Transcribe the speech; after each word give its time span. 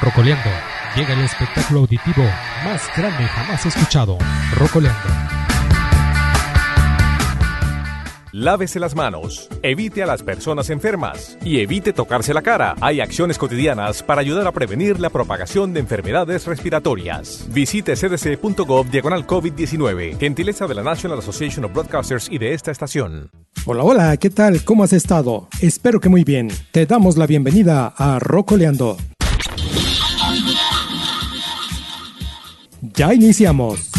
Rocoleando. 0.00 0.50
Llega 0.96 1.14
el 1.14 1.24
espectáculo 1.24 1.80
auditivo 1.80 2.22
más 2.64 2.82
grande 2.96 3.24
jamás 3.24 3.66
escuchado. 3.66 4.16
Rocoleando. 4.54 5.08
Lávese 8.30 8.78
las 8.78 8.94
manos, 8.94 9.48
evite 9.62 10.02
a 10.02 10.06
las 10.06 10.22
personas 10.22 10.70
enfermas 10.70 11.36
y 11.42 11.58
evite 11.58 11.92
tocarse 11.92 12.32
la 12.32 12.42
cara. 12.42 12.76
Hay 12.80 13.00
acciones 13.00 13.38
cotidianas 13.38 14.04
para 14.04 14.20
ayudar 14.20 14.46
a 14.46 14.52
prevenir 14.52 15.00
la 15.00 15.10
propagación 15.10 15.72
de 15.72 15.80
enfermedades 15.80 16.46
respiratorias. 16.46 17.48
Visite 17.52 17.96
cdc.gov 17.96 18.90
diagonal 18.90 19.26
COVID-19, 19.26 20.18
gentileza 20.18 20.68
de 20.68 20.74
la 20.74 20.84
National 20.84 21.18
Association 21.18 21.64
of 21.64 21.72
Broadcasters 21.72 22.28
y 22.30 22.38
de 22.38 22.54
esta 22.54 22.70
estación. 22.70 23.30
Hola, 23.66 23.82
hola, 23.82 24.16
¿qué 24.18 24.30
tal? 24.30 24.62
¿Cómo 24.62 24.84
has 24.84 24.92
estado? 24.92 25.48
Espero 25.60 25.98
que 25.98 26.08
muy 26.08 26.22
bien. 26.22 26.48
Te 26.70 26.86
damos 26.86 27.16
la 27.16 27.26
bienvenida 27.26 27.92
a 27.96 28.20
Rocoleando. 28.20 28.96
Ya 32.80 33.12
iniciamos. 33.14 33.90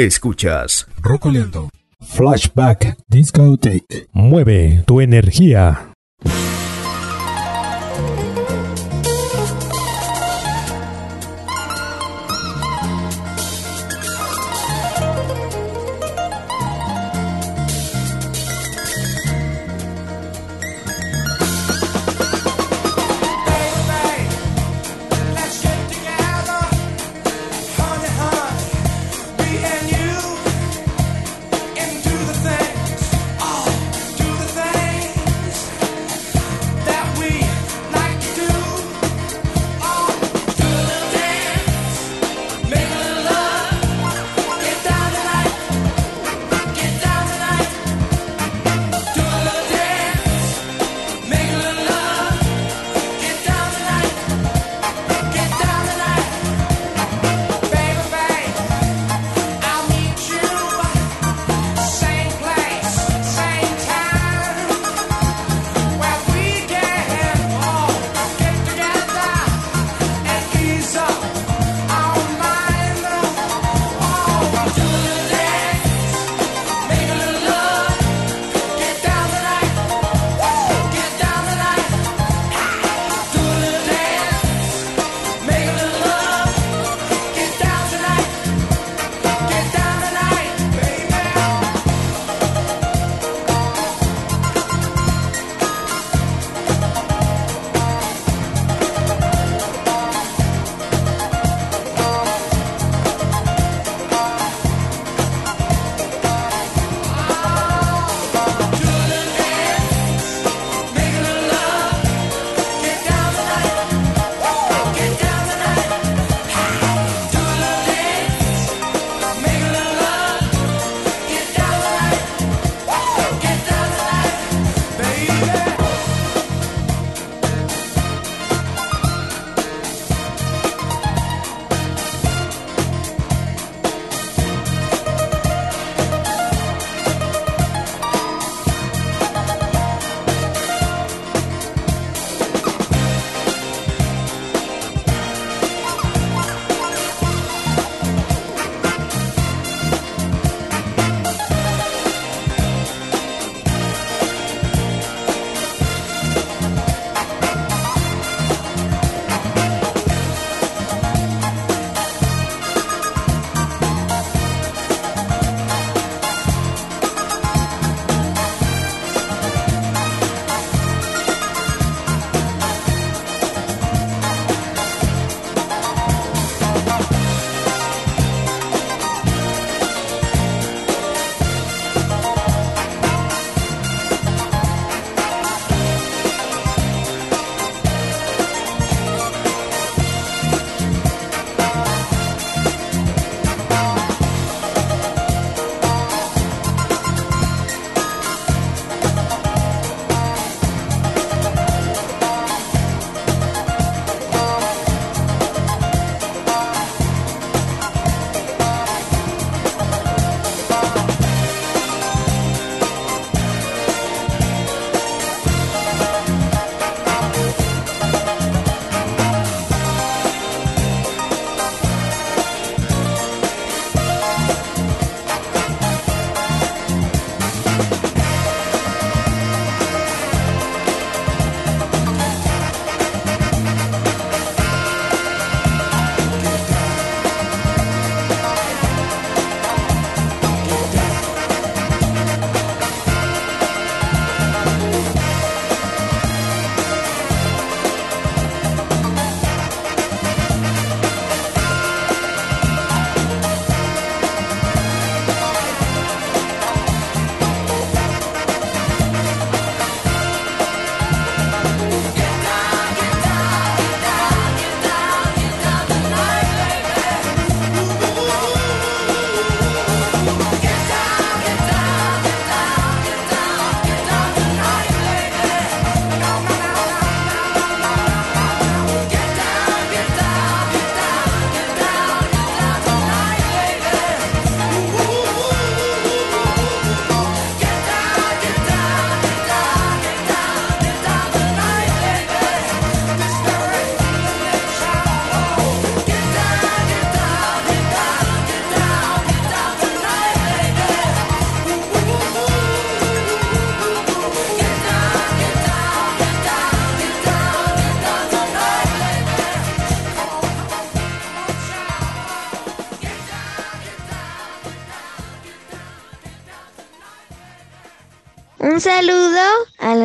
Escuchas 0.00 0.86
Rocoleando. 1.02 1.68
Flashback 2.12 2.96
Discotheque. 3.08 4.08
Mueve 4.12 4.82
tu 4.84 5.00
energía. 5.00 5.89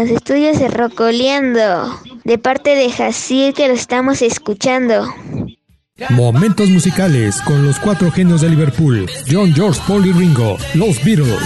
Los 0.05 0.17
estudios 0.17 0.59
de 0.59 0.67
Rocoleando, 0.67 1.99
de 2.23 2.37
parte 2.37 2.75
de 2.75 2.91
Jacir 2.91 3.53
que 3.53 3.67
lo 3.67 3.73
estamos 3.73 4.21
escuchando. 4.21 5.11
Momentos 6.09 6.69
musicales 6.69 7.41
con 7.41 7.65
los 7.65 7.79
cuatro 7.79 8.11
genios 8.11 8.41
de 8.41 8.49
Liverpool, 8.49 9.09
John, 9.29 9.53
George, 9.53 9.81
Paul 9.87 10.05
y 10.05 10.11
Ringo, 10.11 10.57
los 10.75 11.03
Beatles. 11.03 11.39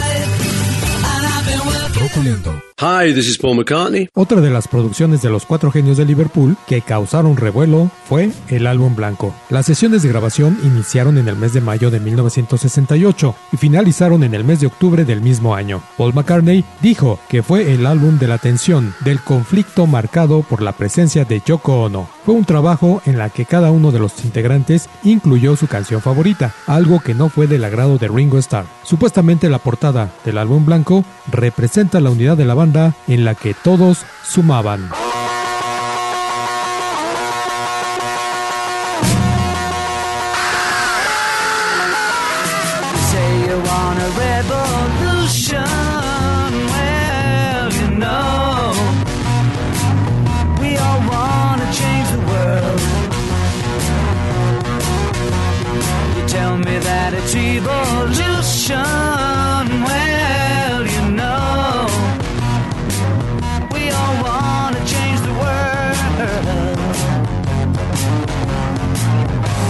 Rocoleando. 1.97 2.68
Hi, 2.81 3.13
this 3.13 3.27
is 3.27 3.37
Paul 3.37 3.57
McCartney. 3.57 4.07
Otra 4.13 4.39
de 4.39 4.49
las 4.49 4.69
producciones 4.69 5.21
de 5.21 5.29
los 5.29 5.45
cuatro 5.45 5.69
genios 5.69 5.97
de 5.97 6.05
Liverpool 6.05 6.55
que 6.65 6.81
causaron 6.81 7.35
revuelo 7.35 7.91
fue 8.05 8.31
el 8.47 8.65
álbum 8.67 8.95
blanco. 8.95 9.35
Las 9.49 9.65
sesiones 9.65 10.01
de 10.01 10.07
grabación 10.07 10.57
iniciaron 10.63 11.17
en 11.17 11.27
el 11.27 11.35
mes 11.35 11.51
de 11.51 11.59
mayo 11.59 11.91
de 11.91 11.99
1968 11.99 13.35
y 13.51 13.57
finalizaron 13.57 14.23
en 14.23 14.33
el 14.33 14.45
mes 14.45 14.61
de 14.61 14.67
octubre 14.67 15.03
del 15.03 15.19
mismo 15.19 15.55
año. 15.55 15.83
Paul 15.97 16.13
McCartney 16.13 16.63
dijo 16.81 17.19
que 17.27 17.43
fue 17.43 17.73
el 17.73 17.85
álbum 17.85 18.17
de 18.17 18.29
la 18.29 18.37
tensión, 18.37 18.93
del 19.03 19.19
conflicto 19.19 19.85
marcado 19.85 20.43
por 20.43 20.61
la 20.61 20.71
presencia 20.71 21.25
de 21.25 21.41
Yoko 21.45 21.83
Ono. 21.83 22.07
Fue 22.25 22.33
un 22.33 22.45
trabajo 22.45 23.01
en 23.05 23.17
la 23.17 23.29
que 23.29 23.43
cada 23.43 23.71
uno 23.71 23.91
de 23.91 23.99
los 23.99 24.23
integrantes 24.23 24.87
incluyó 25.03 25.57
su 25.57 25.67
canción 25.67 25.99
favorita, 25.99 26.53
algo 26.65 27.01
que 27.01 27.13
no 27.13 27.27
fue 27.27 27.45
del 27.45 27.65
agrado 27.65 27.97
de 27.97 28.07
Ringo 28.07 28.37
Starr. 28.37 28.67
Supuestamente 28.83 29.49
la 29.49 29.59
portada 29.59 30.13
del 30.23 30.37
álbum 30.37 30.65
blanco 30.65 31.03
representa 31.29 31.99
la 31.99 32.11
unidad 32.11 32.37
de 32.37 32.45
la 32.45 32.53
banda 32.53 32.68
en 33.07 33.25
la 33.25 33.35
que 33.35 33.53
todos 33.53 34.05
sumaban. 34.23 34.89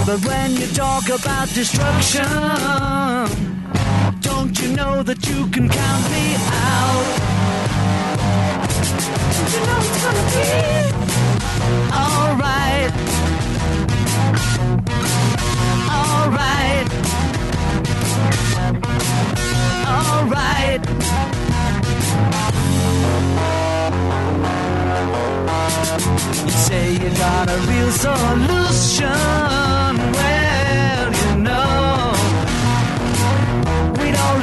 But 0.10 0.26
when 0.26 0.56
you 0.56 0.66
talk 0.66 1.08
about 1.08 1.50
destruction, 1.50 2.26
don't 4.22 4.60
you 4.60 4.76
know 4.76 5.04
that 5.04 5.28
you 5.30 5.46
can 5.50 5.70
count 5.70 6.10
me 6.10 6.36
out? 6.50 7.06
You 9.54 9.60
know 9.68 9.80
it's 9.86 10.02
gonna 10.04 10.26
be 10.34 10.50
alright. 11.94 12.92
Alright. 15.94 16.88
Alright. 19.94 20.82
You 26.46 26.52
say 26.52 26.94
you 26.94 27.10
got 27.16 27.48
a 27.48 27.58
real 27.70 27.92
solution. 27.92 29.79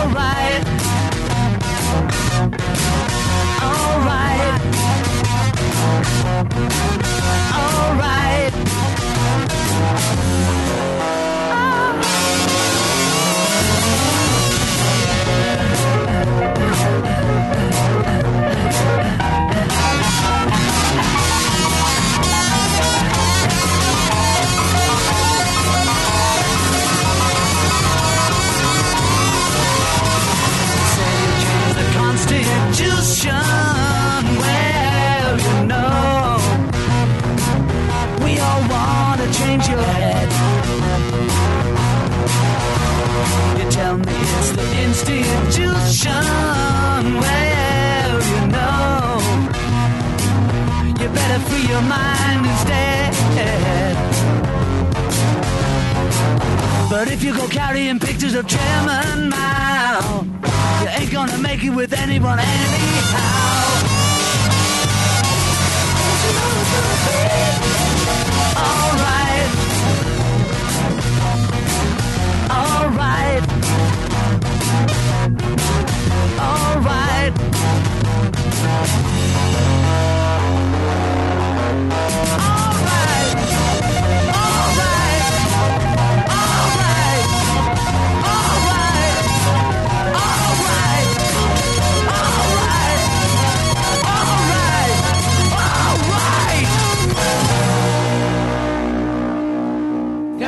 Alright. 0.00 0.64
Alright. 3.62 4.60
Alright. 7.52 8.80
say 16.80 17.79
institution. 45.00 46.12
Well, 47.20 48.20
you 48.32 48.46
know, 48.48 49.20
you 51.00 51.08
better 51.08 51.40
free 51.48 51.66
your 51.68 51.82
mind 51.82 52.46
instead. 52.46 53.14
But 56.90 57.08
if 57.10 57.22
you 57.22 57.34
go 57.34 57.48
carrying 57.48 57.98
pictures 57.98 58.34
of 58.34 58.46
Chairman 58.46 59.30
Mao, 59.30 60.24
you 60.82 60.88
ain't 60.88 61.10
gonna 61.10 61.38
make 61.38 61.64
it 61.64 61.70
with 61.70 61.92
anyone 61.92 62.38
anyhow. 62.38 63.70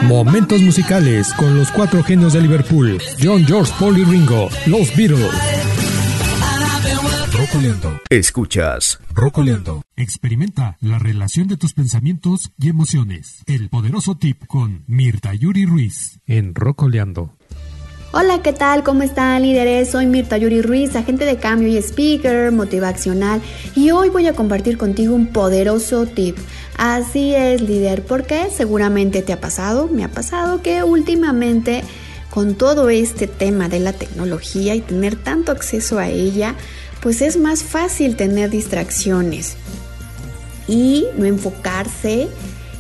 Momentos 0.07 0.61
musicales 0.61 1.33
con 1.35 1.57
los 1.57 1.71
cuatro 1.71 2.03
genios 2.03 2.33
de 2.33 2.41
Liverpool, 2.41 2.99
John, 3.23 3.45
George, 3.47 3.73
Paul 3.79 3.99
y 3.99 4.05
Ringo, 4.05 4.49
los 4.67 4.95
Beatles. 4.97 5.31
Rocoleando. 7.33 8.01
Escuchas 8.11 9.01
Rocoleando. 9.15 9.83
Experimenta 9.97 10.77
la 10.81 10.99
relación 10.99 11.49
de 11.49 11.57
tus 11.57 11.73
pensamientos 11.73 12.53
y 12.59 12.69
emociones. 12.69 13.43
El 13.47 13.69
poderoso 13.69 14.17
tip 14.17 14.47
con 14.47 14.85
Mirta 14.87 15.35
Yuri 15.35 15.67
Ruiz 15.67 16.21
en 16.27 16.55
Rocoleando. 16.55 17.37
Hola, 18.15 18.43
¿qué 18.43 18.53
tal? 18.53 18.83
¿Cómo 18.83 19.03
están 19.05 19.41
líderes? 19.41 19.93
Soy 19.93 20.05
Mirta 20.05 20.37
Yuri 20.37 20.61
Ruiz, 20.61 20.95
agente 20.97 21.25
de 21.25 21.39
cambio 21.39 21.69
y 21.69 21.79
speaker 21.79 22.53
motivacional 22.53 23.41
y 23.75 23.91
hoy 23.91 24.11
voy 24.11 24.27
a 24.27 24.35
compartir 24.35 24.77
contigo 24.77 25.15
un 25.15 25.29
poderoso 25.29 26.05
tip. 26.05 26.37
Así 26.77 27.35
es, 27.35 27.63
líder, 27.63 28.03
porque 28.03 28.49
seguramente 28.55 29.23
te 29.23 29.33
ha 29.33 29.41
pasado, 29.41 29.89
me 29.89 30.05
ha 30.05 30.11
pasado 30.11 30.61
que 30.61 30.83
últimamente 30.83 31.85
con 32.29 32.55
todo 32.55 32.91
este 32.91 33.29
tema 33.29 33.71
de 33.71 33.81
la 33.81 33.95
tecnología 33.95 34.75
y 34.75 34.83
tener 34.83 35.17
tanto 35.17 35.51
acceso 35.51 35.99
a 35.99 36.11
ella, 36.11 36.55
pues 37.01 37.23
es 37.23 37.39
más 37.39 37.63
fácil 37.63 38.17
tener 38.17 38.51
distracciones 38.51 39.55
y 40.69 41.07
no 41.17 41.25
enfocarse 41.25 42.29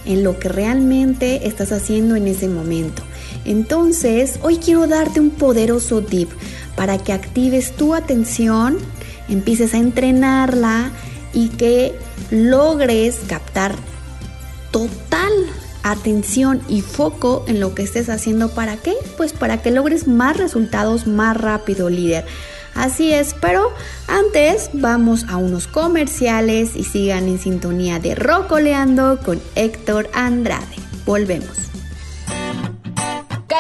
en 0.05 0.25
lo 0.25 0.39
que 0.39 0.51
realmente 0.51 1.47
estás 1.49 1.73
haciendo 1.73 2.17
en 2.17 2.27
ese 2.27 2.49
momento. 2.49 3.03
Entonces, 3.45 4.39
hoy 4.43 4.59
quiero 4.59 4.87
darte 4.87 5.21
un 5.21 5.31
poderoso 5.31 6.03
tip 6.03 6.31
para 6.77 6.99
que 6.99 7.13
actives 7.13 7.73
tu 7.77 7.95
atención 7.95 8.79
empieces 9.29 9.75
a 9.75 9.79
entrenarla 9.79 10.91
y 11.33 11.49
que 11.49 11.95
logres 12.31 13.21
captar 13.27 13.75
total 14.71 15.33
atención 15.83 16.63
y 16.69 16.81
foco 16.81 17.45
en 17.49 17.61
lo 17.61 17.75
que 17.75 17.83
estés 17.83 18.09
haciendo. 18.09 18.51
¿Para 18.51 18.77
qué? 18.77 18.95
Pues 19.17 19.33
para 19.33 19.63
que 19.63 19.71
logres 19.71 20.07
más 20.07 20.37
resultados 20.37 21.07
más 21.07 21.37
rápido, 21.37 21.91
líder. 21.91 22.25
Así 22.75 23.13
es, 23.13 23.35
pero 23.39 23.71
antes 24.07 24.71
vamos 24.73 25.27
a 25.29 25.37
unos 25.37 25.67
comerciales 25.67 26.75
y 26.75 26.85
sigan 26.85 27.29
en 27.29 27.39
sintonía 27.39 27.99
de 27.99 28.15
Rocoleando 28.15 29.19
con 29.23 29.41
Héctor 29.57 30.09
Andrade. 30.15 30.77
Volvemos. 31.05 31.72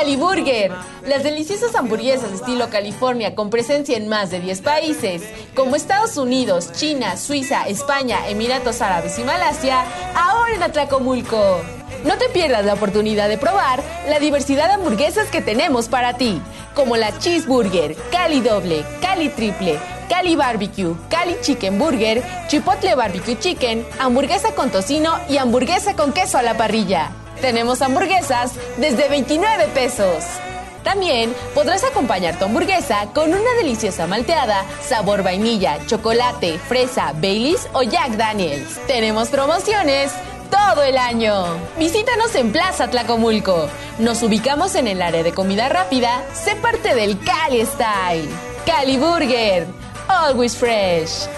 Cali 0.02 0.16
Burger, 0.16 0.72
las 1.06 1.22
deliciosas 1.22 1.76
hamburguesas 1.76 2.32
estilo 2.32 2.68
California 2.70 3.36
con 3.36 3.50
presencia 3.50 3.96
en 3.96 4.08
más 4.08 4.32
de 4.32 4.40
10 4.40 4.60
países, 4.62 5.22
como 5.54 5.76
Estados 5.76 6.16
Unidos, 6.16 6.72
China, 6.72 7.16
Suiza, 7.16 7.68
España, 7.68 8.26
Emiratos 8.28 8.82
Árabes 8.82 9.16
y 9.20 9.22
Malasia, 9.22 9.84
ahora 10.16 10.56
en 10.56 10.62
Atlacomulco. 10.64 11.60
No 12.02 12.18
te 12.18 12.28
pierdas 12.30 12.64
la 12.64 12.74
oportunidad 12.74 13.28
de 13.28 13.38
probar 13.38 13.80
la 14.08 14.18
diversidad 14.18 14.66
de 14.66 14.72
hamburguesas 14.72 15.28
que 15.28 15.40
tenemos 15.40 15.86
para 15.86 16.14
ti, 16.14 16.42
como 16.74 16.96
la 16.96 17.16
Cheeseburger, 17.20 17.94
Cali 18.10 18.40
Doble, 18.40 18.84
Cali 19.00 19.28
Triple, 19.28 19.78
Cali 20.08 20.34
Barbecue, 20.34 20.96
Cali 21.10 21.36
Chicken 21.42 21.78
Burger, 21.78 22.24
Chipotle 22.48 22.96
Barbecue 22.96 23.38
Chicken, 23.38 23.86
hamburguesa 24.00 24.52
con 24.56 24.68
tocino 24.72 25.14
y 25.28 25.36
hamburguesa 25.36 25.94
con 25.94 26.12
queso 26.12 26.38
a 26.38 26.42
la 26.42 26.56
parrilla. 26.56 27.21
Tenemos 27.42 27.82
hamburguesas 27.82 28.52
desde 28.76 29.08
29 29.08 29.66
pesos. 29.74 30.24
También 30.84 31.34
podrás 31.54 31.82
acompañar 31.82 32.38
tu 32.38 32.44
hamburguesa 32.44 33.08
con 33.12 33.30
una 33.30 33.52
deliciosa 33.58 34.06
malteada, 34.06 34.64
sabor 34.80 35.24
vainilla, 35.24 35.84
chocolate, 35.86 36.58
fresa, 36.58 37.12
Baileys 37.14 37.68
o 37.72 37.82
Jack 37.82 38.12
Daniels. 38.12 38.80
Tenemos 38.86 39.28
promociones 39.28 40.12
todo 40.50 40.84
el 40.84 40.96
año. 40.96 41.46
Visítanos 41.78 42.32
en 42.36 42.52
Plaza 42.52 42.88
Tlacomulco. 42.88 43.68
Nos 43.98 44.22
ubicamos 44.22 44.76
en 44.76 44.86
el 44.86 45.02
área 45.02 45.24
de 45.24 45.32
comida 45.32 45.68
rápida. 45.68 46.22
Sé 46.34 46.54
parte 46.54 46.94
del 46.94 47.18
Cali 47.18 47.66
Style. 47.66 48.28
Cali 48.64 48.98
Burger. 48.98 49.66
Always 50.06 50.56
fresh. 50.56 51.28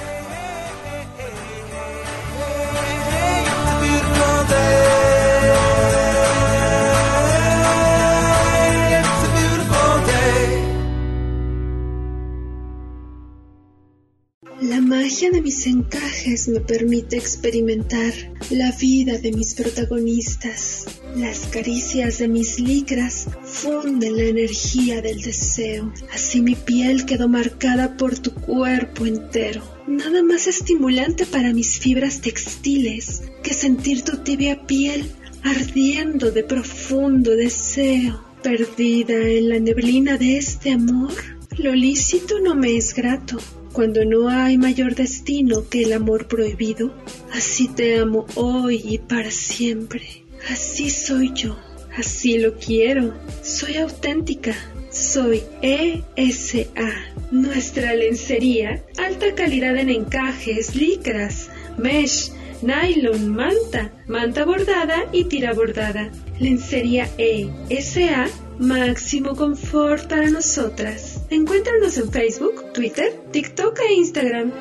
Magia 14.85 15.31
de 15.31 15.41
mis 15.41 15.67
encajes 15.67 16.49
me 16.49 16.61
permite 16.61 17.17
experimentar 17.17 18.13
la 18.51 18.71
vida 18.73 19.19
de 19.19 19.33
mis 19.33 19.55
protagonistas. 19.55 20.85
Las 21.17 21.47
caricias 21.47 22.19
de 22.19 22.29
mis 22.29 22.61
licras 22.61 23.27
funden 23.43 24.17
la 24.17 24.25
energía 24.25 25.01
del 25.01 25.21
deseo. 25.23 25.93
Así 26.13 26.43
mi 26.43 26.55
piel 26.55 27.07
quedó 27.07 27.29
marcada 27.29 27.97
por 27.97 28.19
tu 28.19 28.33
cuerpo 28.35 29.07
entero. 29.07 29.63
Nada 29.87 30.23
más 30.23 30.47
estimulante 30.47 31.25
para 31.25 31.53
mis 31.53 31.79
fibras 31.79 32.21
textiles 32.21 33.23
que 33.43 33.55
sentir 33.55 34.03
tu 34.03 34.19
tibia 34.19 34.67
piel 34.67 35.11
ardiendo 35.43 36.31
de 36.31 36.45
profundo 36.45 37.31
deseo. 37.33 38.23
Perdida 38.43 39.15
en 39.15 39.49
la 39.49 39.59
neblina 39.59 40.19
de 40.19 40.37
este 40.37 40.71
amor, 40.73 41.15
lo 41.59 41.75
lícito 41.75 42.41
no 42.41 42.55
me 42.55 42.77
es 42.77 42.95
grato 42.95 43.39
cuando 43.73 44.05
no 44.05 44.29
hay 44.29 44.57
mayor 44.57 44.95
destino 44.95 45.69
que 45.69 45.83
el 45.83 45.93
amor 45.93 46.29
prohibido. 46.29 46.95
Así 47.33 47.69
te 47.69 47.99
amo 47.99 48.25
hoy 48.37 48.81
y 48.85 48.99
para 48.99 49.31
siempre. 49.31 50.25
Así 50.49 50.91
soy 50.91 51.33
yo. 51.35 51.59
Así 51.97 52.39
lo 52.39 52.55
quiero. 52.55 53.13
Soy 53.43 53.77
auténtica. 53.77 54.55
Soy 54.91 55.43
ESA. 55.61 56.93
Nuestra 57.33 57.95
lencería, 57.95 58.85
alta 58.97 59.35
calidad 59.35 59.77
en 59.77 59.91
encajes, 59.91 60.77
licras, 60.77 61.51
mesh, 61.77 62.31
nylon, 62.63 63.29
manta, 63.35 63.93
manta 64.07 64.45
bordada 64.45 65.05
y 65.13 65.25
tira 65.25 65.53
bordada. 65.53 66.13
Lencería 66.39 67.11
ESA, 67.19 68.29
máximo 68.61 69.35
confort 69.35 70.09
para 70.09 70.31
nosotras. 70.31 71.14
Encuéntranos 71.31 71.97
en 71.97 72.13
Facebook, 72.13 72.73
Twitter, 72.75 73.13
TikTok 73.33 73.81
e 73.81 73.95
Instagram. 73.95 74.53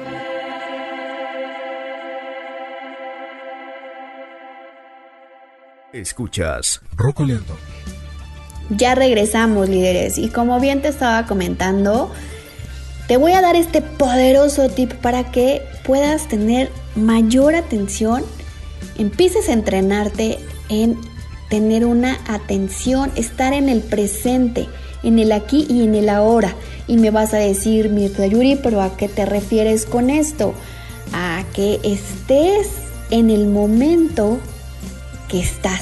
Escuchas 5.92 6.82
Rocoleando. 6.96 7.58
Ya 8.70 8.96
regresamos, 8.96 9.68
líderes, 9.68 10.18
y 10.18 10.30
como 10.30 10.60
bien 10.62 10.82
te 10.82 10.88
estaba 10.88 11.26
comentando, 11.26 12.10
te 13.08 13.18
voy 13.18 13.34
a 13.34 13.42
dar 13.42 13.58
este 13.58 13.82
poderoso 13.82 14.70
tip 14.70 14.94
para 14.94 15.32
que 15.32 15.62
puedas 15.86 16.30
tener 16.30 16.72
mayor 16.96 17.56
atención, 17.56 18.24
empieces 18.98 19.50
a 19.50 19.54
entrenarte 19.54 20.40
en 20.70 20.98
tener 21.50 21.86
una 21.86 22.18
atención, 22.26 23.12
estar 23.16 23.52
en 23.52 23.68
el 23.68 23.82
presente, 23.82 24.68
en 25.04 25.20
el 25.20 25.32
aquí 25.32 25.66
y 25.70 25.84
en 25.84 25.96
el 25.96 26.10
ahora. 26.10 26.56
Y 26.88 26.98
me 26.98 27.12
vas 27.12 27.34
a 27.34 27.38
decir, 27.38 27.90
Mirta 27.90 28.26
Yuri, 28.26 28.56
pero 28.56 28.82
¿a 28.82 28.98
qué 28.98 29.08
te 29.08 29.26
refieres 29.26 29.86
con 29.86 30.10
esto? 30.10 30.54
A 31.14 31.44
que 31.54 31.80
estés 31.84 32.70
en 33.12 33.30
el 33.30 33.48
momento 33.48 34.40
que 35.28 35.40
estás. 35.40 35.82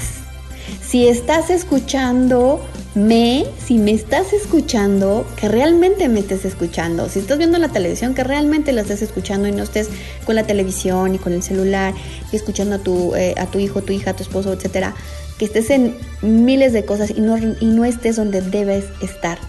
Si 0.81 1.07
estás 1.07 1.49
escuchando 1.49 2.61
me, 2.93 3.45
si 3.65 3.77
me 3.77 3.91
estás 3.91 4.33
escuchando, 4.33 5.25
que 5.37 5.47
realmente 5.47 6.09
me 6.09 6.19
estés 6.19 6.43
escuchando. 6.43 7.07
Si 7.07 7.19
estás 7.19 7.37
viendo 7.37 7.57
la 7.57 7.69
televisión, 7.69 8.13
que 8.13 8.23
realmente 8.23 8.73
la 8.73 8.81
estés 8.81 9.01
escuchando 9.01 9.47
y 9.47 9.53
no 9.53 9.63
estés 9.63 9.89
con 10.25 10.35
la 10.35 10.43
televisión 10.43 11.15
y 11.15 11.17
con 11.17 11.31
el 11.31 11.41
celular 11.41 11.93
y 12.31 12.35
escuchando 12.35 12.75
a 12.75 12.79
tu, 12.79 13.15
eh, 13.15 13.33
a 13.37 13.45
tu 13.45 13.59
hijo, 13.59 13.81
tu 13.81 13.93
hija, 13.93 14.13
tu 14.13 14.23
esposo, 14.23 14.51
etcétera. 14.51 14.93
Que 15.41 15.45
estés 15.45 15.71
en 15.71 15.97
miles 16.21 16.71
de 16.71 16.85
cosas 16.85 17.09
y 17.09 17.19
no, 17.19 17.35
y 17.35 17.65
no 17.65 17.83
estés 17.83 18.17
donde 18.17 18.41
debes 18.41 18.85
estar. 19.01 19.39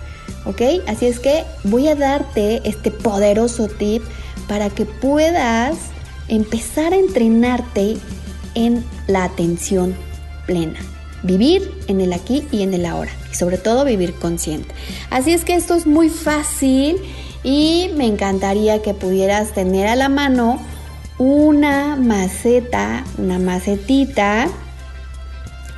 ¿Ok? 0.47 0.63
Así 0.87 1.05
es 1.05 1.21
que 1.21 1.45
voy 1.65 1.87
a 1.89 1.97
darte 1.97 2.63
este 2.65 2.91
poderoso 2.91 3.69
tip 3.69 4.03
para 4.49 4.71
que 4.71 4.87
puedas 4.87 5.77
empezar 6.29 6.95
a 6.95 6.97
entrenarte 6.97 7.99
en 8.55 8.83
la 9.07 9.25
atención 9.25 9.95
plena. 10.47 10.79
Vivir 11.25 11.71
en 11.89 12.01
el 12.01 12.15
aquí 12.15 12.49
y 12.51 12.63
en 12.63 12.73
el 12.73 12.87
ahora. 12.87 13.11
Y 13.31 13.35
sobre 13.35 13.59
todo 13.59 13.85
vivir 13.85 14.15
consciente. 14.15 14.75
Así 15.11 15.35
es 15.35 15.45
que 15.45 15.57
esto 15.57 15.75
es 15.75 15.87
muy 15.87 16.09
fácil 16.09 16.97
y 17.45 17.91
me 17.99 18.07
encantaría 18.07 18.81
que 18.81 18.95
pudieras 18.95 19.53
tener 19.53 19.89
a 19.89 19.97
la 19.97 20.09
mano 20.09 20.59
una 21.19 21.97
maceta, 21.97 23.05
una 23.19 23.39
macetita, 23.39 24.49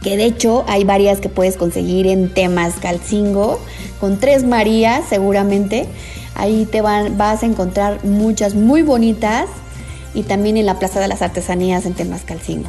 que 0.04 0.18
de 0.18 0.26
hecho 0.26 0.64
hay 0.68 0.84
varias 0.84 1.18
que 1.18 1.30
puedes 1.30 1.56
conseguir 1.56 2.06
en 2.06 2.28
temas 2.28 2.74
calcingo, 2.74 3.58
con 3.98 4.20
tres 4.20 4.44
Marías 4.44 5.04
seguramente. 5.08 5.86
Ahí 6.34 6.68
te 6.70 6.82
van, 6.82 7.16
vas 7.16 7.42
a 7.42 7.46
encontrar 7.46 8.04
muchas 8.04 8.54
muy 8.54 8.82
bonitas 8.82 9.46
y 10.12 10.24
también 10.24 10.58
en 10.58 10.66
la 10.66 10.78
Plaza 10.78 11.00
de 11.00 11.08
las 11.08 11.22
Artesanías 11.22 11.86
en 11.86 11.94
temas 11.94 12.22
calcingo. 12.22 12.68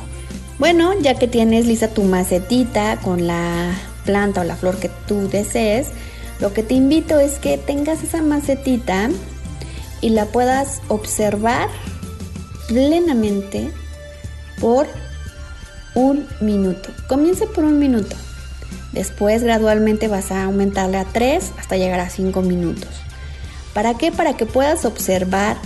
Bueno, 0.60 0.94
ya 1.02 1.16
que 1.16 1.28
tienes 1.28 1.68
lista 1.68 1.90
tu 1.90 2.04
macetita 2.04 2.98
con 3.04 3.28
la 3.28 3.74
planta 4.06 4.42
o 4.42 4.44
la 4.46 4.56
flor 4.56 4.78
que 4.78 4.90
tú 5.06 5.28
desees, 5.28 5.88
lo 6.40 6.54
que 6.54 6.64
te 6.64 6.74
invito 6.74 7.20
es 7.20 7.34
que 7.34 7.58
tengas 7.58 8.02
esa 8.02 8.22
macetita 8.22 9.10
y 10.00 10.10
la 10.10 10.26
puedas 10.26 10.82
observar 10.88 11.68
plenamente 12.70 13.72
por 14.62 14.88
un 15.96 16.28
minuto. 16.42 16.90
Comience 17.08 17.48
por 17.48 17.64
un 17.64 17.80
minuto. 17.80 18.16
Después 18.92 19.44
gradualmente 19.44 20.08
vas 20.08 20.32
a 20.32 20.44
aumentarle 20.44 20.98
a 20.98 21.06
3 21.06 21.54
hasta 21.58 21.78
llegar 21.78 22.00
a 22.00 22.10
5 22.10 22.42
minutos. 22.42 22.90
¿Para 23.74 23.96
qué? 23.98 24.12
Para 24.12 24.38
que 24.38 24.46
puedas 24.46 24.86
observar 24.86 25.58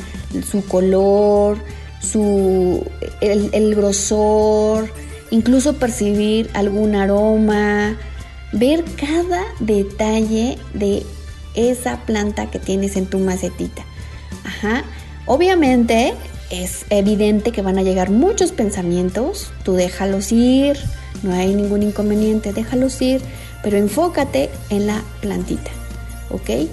su 0.49 0.65
color, 0.65 1.59
su, 2.01 2.85
el 3.21 3.75
grosor, 3.75 4.91
incluso 5.31 5.73
percibir 5.77 6.49
algún 6.53 6.95
aroma, 6.95 7.97
ver 8.51 8.83
cada 8.95 9.43
detalle 9.59 10.57
de 10.73 11.05
esa 11.55 11.97
planta 12.05 12.49
que 12.49 12.59
tienes 12.59 12.95
en 12.95 13.05
tu 13.05 13.19
macetita. 13.19 13.83
Ajá. 14.43 14.83
Obviamente 15.25 16.13
es 16.49 16.85
evidente 16.89 17.51
que 17.51 17.61
van 17.61 17.77
a 17.77 17.83
llegar 17.83 18.09
muchos 18.09 18.51
pensamientos, 18.51 19.51
tú 19.63 19.73
déjalos 19.73 20.31
ir, 20.31 20.77
no 21.23 21.33
hay 21.33 21.53
ningún 21.53 21.83
inconveniente, 21.83 22.53
déjalos 22.53 23.01
ir, 23.01 23.21
pero 23.63 23.77
enfócate 23.77 24.49
en 24.69 24.87
la 24.87 25.03
plantita, 25.21 25.71
¿ok? 26.31 26.67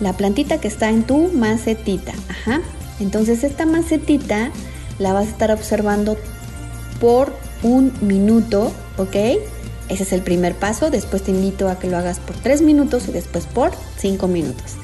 La 0.00 0.14
plantita 0.14 0.58
que 0.58 0.68
está 0.68 0.90
en 0.90 1.04
tu 1.04 1.28
macetita, 1.28 2.12
ajá. 2.28 2.60
Entonces 3.00 3.44
esta 3.44 3.66
macetita 3.66 4.50
la 4.98 5.12
vas 5.12 5.26
a 5.26 5.30
estar 5.30 5.50
observando 5.50 6.16
por 7.00 7.32
un 7.62 7.92
minuto, 8.00 8.72
¿ok? 8.98 9.16
Ese 9.88 10.02
es 10.04 10.12
el 10.12 10.22
primer 10.22 10.54
paso. 10.54 10.90
Después 10.90 11.22
te 11.22 11.32
invito 11.32 11.68
a 11.68 11.78
que 11.78 11.88
lo 11.88 11.96
hagas 11.96 12.18
por 12.18 12.36
tres 12.36 12.62
minutos 12.62 13.08
y 13.08 13.12
después 13.12 13.46
por 13.46 13.72
cinco 13.98 14.28
minutos. 14.28 14.76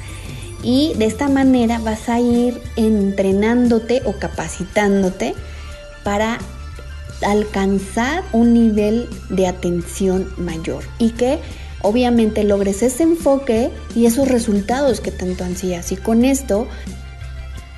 Y 0.63 0.93
de 0.95 1.05
esta 1.05 1.29
manera 1.29 1.79
vas 1.79 2.09
a 2.09 2.19
ir 2.19 2.61
entrenándote 2.75 4.01
o 4.05 4.13
capacitándote 4.13 5.35
para 6.03 6.39
alcanzar 7.21 8.23
un 8.31 8.53
nivel 8.53 9.09
de 9.29 9.47
atención 9.47 10.31
mayor 10.37 10.83
y 10.99 11.11
que 11.11 11.39
obviamente 11.81 12.43
logres 12.43 12.81
ese 12.81 13.03
enfoque 13.03 13.71
y 13.95 14.05
esos 14.05 14.27
resultados 14.27 15.01
que 15.01 15.11
tanto 15.11 15.43
ansías. 15.43 15.91
Y 15.91 15.97
con 15.97 16.25
esto 16.25 16.67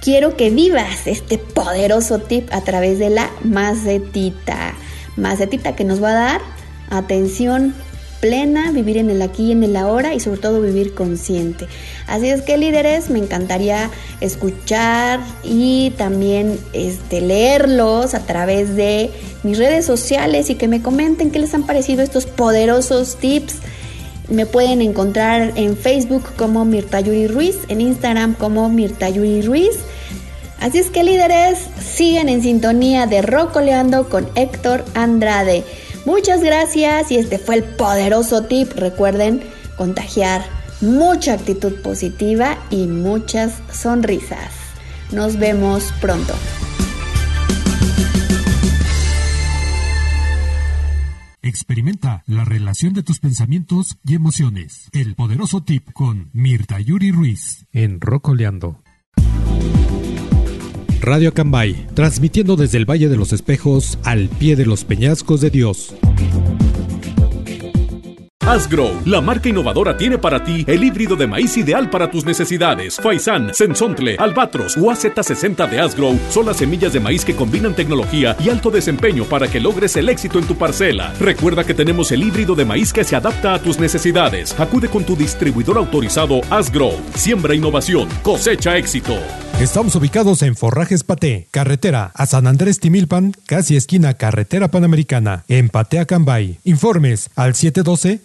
quiero 0.01 0.35
que 0.35 0.50
vivas 0.50 1.05
este 1.07 1.38
poderoso 1.38 2.19
tip 2.19 2.51
a 2.51 2.61
través 2.61 3.00
de 3.00 3.09
la 3.09 3.29
macetita. 3.43 4.73
Macetita 5.17 5.75
que 5.75 5.83
nos 5.83 6.01
va 6.01 6.11
a 6.11 6.13
dar 6.13 6.41
atención 6.89 7.73
plena, 8.21 8.71
vivir 8.71 8.97
en 8.97 9.09
el 9.09 9.21
aquí 9.21 9.47
y 9.47 9.51
en 9.51 9.63
el 9.63 9.75
ahora 9.75 10.13
y 10.13 10.19
sobre 10.19 10.39
todo 10.39 10.61
vivir 10.61 10.93
consciente. 10.93 11.67
Así 12.07 12.29
es 12.29 12.41
que 12.43 12.57
líderes, 12.57 13.09
me 13.09 13.19
encantaría 13.19 13.89
escuchar 14.21 15.19
y 15.43 15.91
también 15.97 16.57
este, 16.71 17.19
leerlos 17.19 18.13
a 18.13 18.25
través 18.25 18.75
de 18.75 19.09
mis 19.43 19.57
redes 19.57 19.85
sociales 19.85 20.50
y 20.50 20.55
que 20.55 20.67
me 20.67 20.81
comenten 20.81 21.31
qué 21.31 21.39
les 21.39 21.53
han 21.53 21.65
parecido 21.65 22.03
estos 22.03 22.27
poderosos 22.27 23.17
tips. 23.17 23.55
Me 24.29 24.46
pueden 24.46 24.81
encontrar 24.81 25.51
en 25.55 25.75
Facebook 25.75 26.24
como 26.37 26.63
Mirta 26.63 27.01
Yuri 27.01 27.27
Ruiz, 27.27 27.57
en 27.67 27.81
Instagram 27.81 28.35
como 28.35 28.69
Mirta 28.69 29.09
Yuri 29.09 29.41
Ruiz. 29.41 29.77
Así 30.61 30.77
es 30.77 30.91
que 30.91 31.03
líderes, 31.03 31.57
siguen 31.83 32.29
en 32.29 32.43
sintonía 32.43 33.07
de 33.07 33.24
Rocoleando 33.24 34.07
con 34.09 34.29
Héctor 34.35 34.85
Andrade. 34.93 35.63
Muchas 36.05 36.42
gracias 36.42 37.11
y 37.11 37.18
este 37.18 37.37
fue 37.37 37.55
el 37.55 37.64
poderoso 37.64 38.44
tip. 38.44 38.72
Recuerden 38.74 39.42
contagiar 39.77 40.44
mucha 40.81 41.33
actitud 41.33 41.81
positiva 41.81 42.57
y 42.70 42.87
muchas 42.87 43.61
sonrisas. 43.72 44.51
Nos 45.11 45.37
vemos 45.37 45.94
pronto. 46.01 46.33
Experimenta 51.44 52.24
la 52.27 52.46
relación 52.46 52.94
de 52.94 53.03
tus 53.03 53.20
pensamientos 53.20 53.98
y 54.05 54.16
emociones. 54.16 54.90
El 54.94 55.16
poderoso 55.16 55.64
tip 55.64 55.92
con 55.92 56.29
Mirta 56.33 56.79
Yuri 56.79 57.11
Ruiz 57.11 57.66
en 57.74 58.00
Rocoleando. 58.00 58.81
Radio 61.01 61.29
Acambay, 61.29 61.87
transmitiendo 61.96 62.55
desde 62.55 62.77
el 62.77 62.87
Valle 62.87 63.09
de 63.09 63.18
los 63.18 63.33
Espejos 63.33 63.98
al 64.03 64.29
pie 64.29 64.55
de 64.55 64.68
los 64.68 64.85
peñascos 64.85 65.42
de 65.42 65.50
Dios. 65.50 65.96
Asgrow, 68.47 69.01
la 69.05 69.21
marca 69.21 69.49
innovadora 69.49 69.95
tiene 69.95 70.17
para 70.17 70.43
ti 70.43 70.65
el 70.67 70.83
híbrido 70.83 71.15
de 71.15 71.27
maíz 71.27 71.55
ideal 71.57 71.89
para 71.89 72.09
tus 72.09 72.25
necesidades. 72.25 72.97
Faisán, 72.97 73.53
Sensontle, 73.53 74.15
Albatros 74.17 74.75
o 74.77 74.91
AZ60 74.91 75.69
de 75.69 75.79
Asgrow 75.79 76.19
son 76.29 76.47
las 76.47 76.57
semillas 76.57 76.93
de 76.93 76.99
maíz 76.99 77.23
que 77.23 77.35
combinan 77.35 77.75
tecnología 77.75 78.35
y 78.39 78.49
alto 78.49 78.71
desempeño 78.71 79.25
para 79.25 79.47
que 79.47 79.59
logres 79.59 79.95
el 79.95 80.09
éxito 80.09 80.39
en 80.39 80.45
tu 80.45 80.55
parcela. 80.55 81.13
Recuerda 81.19 81.63
que 81.63 81.75
tenemos 81.75 82.11
el 82.11 82.23
híbrido 82.23 82.55
de 82.55 82.65
maíz 82.65 82.91
que 82.91 83.03
se 83.03 83.15
adapta 83.15 83.53
a 83.53 83.59
tus 83.59 83.79
necesidades. 83.79 84.59
Acude 84.59 84.89
con 84.89 85.03
tu 85.03 85.15
distribuidor 85.15 85.77
autorizado 85.77 86.41
Asgrow. 86.49 86.99
Siembra 87.15 87.53
innovación, 87.53 88.09
cosecha 88.23 88.75
éxito. 88.75 89.17
Estamos 89.61 89.95
ubicados 89.95 90.41
en 90.41 90.55
Forrajes 90.55 91.03
Paté, 91.03 91.47
carretera 91.51 92.11
a 92.15 92.25
San 92.25 92.47
Andrés 92.47 92.79
Timilpan, 92.79 93.33
casi 93.45 93.75
esquina 93.75 94.15
carretera 94.15 94.71
panamericana, 94.71 95.43
en 95.47 95.69
Patea 95.69 96.05
Cambay. 96.05 96.57
Informes 96.63 97.29
al 97.35 97.53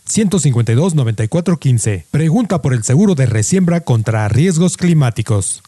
712-152-9415. 0.07 2.05
Pregunta 2.11 2.63
por 2.63 2.73
el 2.73 2.83
seguro 2.85 3.15
de 3.15 3.27
resiembra 3.27 3.81
contra 3.81 4.29
riesgos 4.29 4.77
climáticos. 4.77 5.63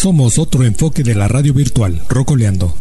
Somos 0.00 0.38
otro 0.38 0.64
enfoque 0.64 1.02
de 1.02 1.14
la 1.14 1.28
radio 1.28 1.54
virtual, 1.54 2.02
Rocoleando. 2.08 2.74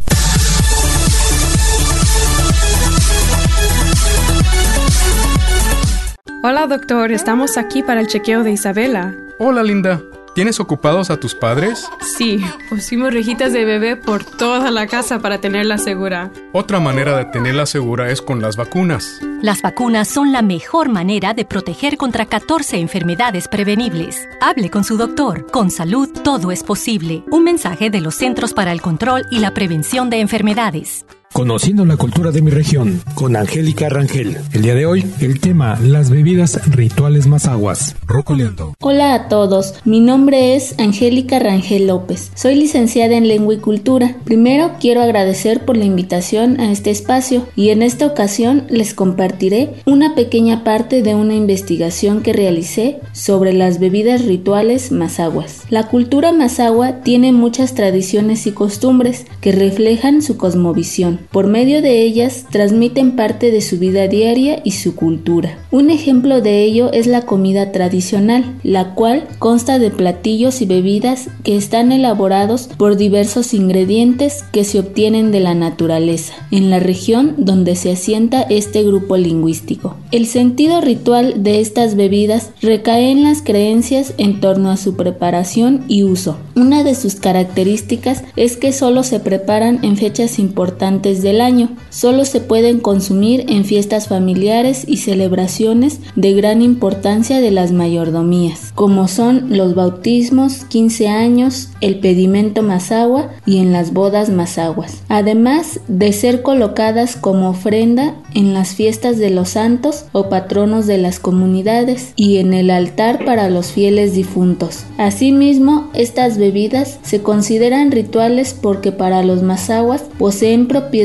Hola 6.45 6.67
doctor, 6.67 7.13
estamos 7.13 7.57
aquí 7.57 7.83
para 7.83 8.01
el 8.01 8.07
chequeo 8.07 8.43
de 8.43 8.51
Isabela. 8.51 9.15
Hola 9.39 9.63
Linda, 9.63 10.03
¿tienes 10.33 10.59
ocupados 10.59 11.09
a 11.09 11.19
tus 11.19 11.35
padres? 11.35 11.89
Sí, 12.17 12.43
pusimos 12.69 13.13
rejitas 13.13 13.53
de 13.53 13.65
bebé 13.65 13.95
por 13.95 14.23
toda 14.23 14.71
la 14.71 14.87
casa 14.87 15.19
para 15.19 15.39
tenerla 15.39 15.77
segura. 15.77 16.31
Otra 16.51 16.79
manera 16.79 17.17
de 17.17 17.25
tenerla 17.25 17.65
segura 17.65 18.09
es 18.11 18.21
con 18.21 18.41
las 18.41 18.55
vacunas. 18.55 19.19
Las 19.41 19.61
vacunas 19.61 20.07
son 20.07 20.31
la 20.31 20.41
mejor 20.41 20.89
manera 20.89 21.33
de 21.33 21.45
proteger 21.45 21.97
contra 21.97 22.25
14 22.25 22.77
enfermedades 22.79 23.47
prevenibles. 23.47 24.27
Hable 24.39 24.69
con 24.69 24.83
su 24.83 24.97
doctor. 24.97 25.47
Con 25.51 25.69
salud 25.69 26.09
todo 26.23 26.51
es 26.51 26.63
posible. 26.63 27.23
Un 27.29 27.43
mensaje 27.43 27.89
de 27.89 28.01
los 28.01 28.15
Centros 28.15 28.53
para 28.53 28.71
el 28.71 28.81
Control 28.81 29.25
y 29.31 29.39
la 29.39 29.53
Prevención 29.53 30.09
de 30.09 30.19
Enfermedades. 30.21 31.05
Conociendo 31.33 31.83
la 31.83 31.97
cultura 31.97 32.29
de 32.29 32.43
mi 32.43 32.51
región, 32.51 33.01
con 33.15 33.35
Angélica 33.35 33.89
Rangel. 33.89 34.37
El 34.53 34.61
día 34.61 34.75
de 34.75 34.85
hoy, 34.85 35.03
el 35.19 35.39
tema, 35.39 35.79
las 35.81 36.11
bebidas 36.11 36.61
rituales 36.69 37.25
más 37.25 37.47
aguas. 37.47 37.95
Rocoleando. 38.05 38.75
Hola 38.79 39.15
a 39.15 39.27
todos, 39.29 39.73
mi 39.83 39.99
nombre 39.99 40.55
es 40.55 40.75
Angélica 40.77 41.39
Rangel 41.39 41.87
López. 41.87 42.31
Soy 42.35 42.53
licenciada 42.53 43.15
en 43.15 43.27
Lengua 43.27 43.55
y 43.55 43.57
Cultura. 43.57 44.15
Primero, 44.25 44.73
quiero 44.79 45.01
agradecer 45.01 45.65
por 45.65 45.75
la 45.75 45.85
invitación 45.85 46.59
a 46.59 46.71
este 46.71 46.91
espacio 46.91 47.47
y 47.55 47.69
en 47.69 47.81
esta 47.81 48.05
ocasión 48.05 48.65
les 48.69 48.93
compartiré 48.93 49.71
una 49.87 50.13
pequeña 50.13 50.63
parte 50.63 51.01
de 51.01 51.15
una 51.15 51.33
investigación 51.33 52.21
que 52.21 52.33
realicé 52.33 52.99
sobre 53.11 53.53
las 53.53 53.79
bebidas 53.79 54.23
rituales 54.25 54.91
mazaguas. 54.91 55.63
La 55.71 55.87
cultura 55.87 56.31
mazagua 56.31 57.01
tiene 57.01 57.31
muchas 57.31 57.73
tradiciones 57.73 58.45
y 58.45 58.51
costumbres 58.51 59.25
que 59.41 59.51
reflejan 59.51 60.21
su 60.21 60.37
cosmovisión. 60.37 61.22
Por 61.31 61.47
medio 61.47 61.81
de 61.81 62.01
ellas 62.01 62.45
transmiten 62.51 63.15
parte 63.15 63.51
de 63.51 63.61
su 63.61 63.79
vida 63.79 64.07
diaria 64.07 64.61
y 64.63 64.71
su 64.71 64.95
cultura. 64.95 65.57
Un 65.71 65.89
ejemplo 65.89 66.41
de 66.41 66.63
ello 66.63 66.91
es 66.91 67.07
la 67.07 67.23
comida 67.23 67.71
tradicional, 67.71 68.45
la 68.63 68.93
cual 68.93 69.27
consta 69.39 69.79
de 69.79 69.91
platillos 69.91 70.61
y 70.61 70.65
bebidas 70.65 71.29
que 71.43 71.57
están 71.57 71.91
elaborados 71.91 72.69
por 72.77 72.97
diversos 72.97 73.53
ingredientes 73.53 74.43
que 74.51 74.63
se 74.63 74.79
obtienen 74.79 75.31
de 75.31 75.39
la 75.39 75.55
naturaleza, 75.55 76.33
en 76.51 76.69
la 76.69 76.79
región 76.79 77.35
donde 77.37 77.75
se 77.75 77.91
asienta 77.91 78.41
este 78.43 78.83
grupo 78.83 79.17
lingüístico. 79.17 79.95
El 80.11 80.27
sentido 80.27 80.81
ritual 80.81 81.43
de 81.43 81.59
estas 81.59 81.95
bebidas 81.95 82.51
recae 82.61 83.11
en 83.11 83.23
las 83.23 83.41
creencias 83.41 84.13
en 84.17 84.39
torno 84.39 84.69
a 84.69 84.77
su 84.77 84.95
preparación 84.95 85.83
y 85.87 86.03
uso. 86.03 86.37
Una 86.55 86.83
de 86.83 86.95
sus 86.95 87.15
características 87.15 88.23
es 88.35 88.57
que 88.57 88.73
solo 88.73 89.03
se 89.03 89.19
preparan 89.19 89.79
en 89.83 89.97
fechas 89.97 90.39
importantes 90.39 91.12
del 91.21 91.41
año. 91.41 91.69
Solo 91.89 92.25
se 92.25 92.41
pueden 92.41 92.79
consumir 92.79 93.45
en 93.47 93.65
fiestas 93.65 94.07
familiares 94.07 94.85
y 94.87 94.97
celebraciones 94.97 95.99
de 96.15 96.33
gran 96.33 96.61
importancia 96.61 97.39
de 97.39 97.51
las 97.51 97.71
mayordomías, 97.71 98.71
como 98.73 99.07
son 99.07 99.57
los 99.57 99.75
bautismos, 99.75 100.65
15 100.65 101.07
años, 101.07 101.69
el 101.81 101.99
pedimento 101.99 102.63
mazagua 102.63 103.29
y 103.45 103.59
en 103.59 103.71
las 103.71 103.93
bodas 103.93 104.29
mazaguas. 104.29 105.03
Además 105.09 105.79
de 105.87 106.13
ser 106.13 106.41
colocadas 106.41 107.15
como 107.15 107.49
ofrenda 107.49 108.15
en 108.33 108.53
las 108.53 108.73
fiestas 108.75 109.19
de 109.19 109.29
los 109.29 109.49
santos 109.49 110.05
o 110.11 110.29
patronos 110.29 110.87
de 110.87 110.97
las 110.97 111.19
comunidades 111.19 112.13
y 112.15 112.37
en 112.37 112.53
el 112.53 112.69
altar 112.69 113.23
para 113.25 113.49
los 113.49 113.67
fieles 113.67 114.13
difuntos. 114.13 114.85
Asimismo, 114.97 115.89
estas 115.93 116.37
bebidas 116.37 116.99
se 117.03 117.21
consideran 117.21 117.91
rituales 117.91 118.55
porque 118.59 118.91
para 118.91 119.23
los 119.23 119.43
mazaguas 119.43 120.03
poseen 120.17 120.67
propiedades 120.67 121.02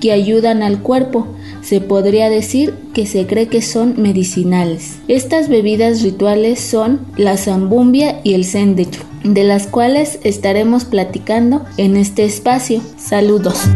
que 0.00 0.12
ayudan 0.12 0.62
al 0.62 0.82
cuerpo. 0.82 1.26
Se 1.62 1.80
podría 1.80 2.30
decir 2.30 2.74
que 2.94 3.06
se 3.06 3.26
cree 3.26 3.48
que 3.48 3.62
son 3.62 4.00
medicinales. 4.00 4.98
Estas 5.08 5.48
bebidas 5.48 6.02
rituales 6.02 6.60
son 6.60 7.00
la 7.16 7.36
zambumbia 7.36 8.20
y 8.24 8.34
el 8.34 8.44
sendechu, 8.44 9.02
de 9.24 9.44
las 9.44 9.66
cuales 9.66 10.18
estaremos 10.24 10.84
platicando 10.84 11.64
en 11.76 11.96
este 11.96 12.24
espacio. 12.24 12.80
Saludos. 12.96 13.66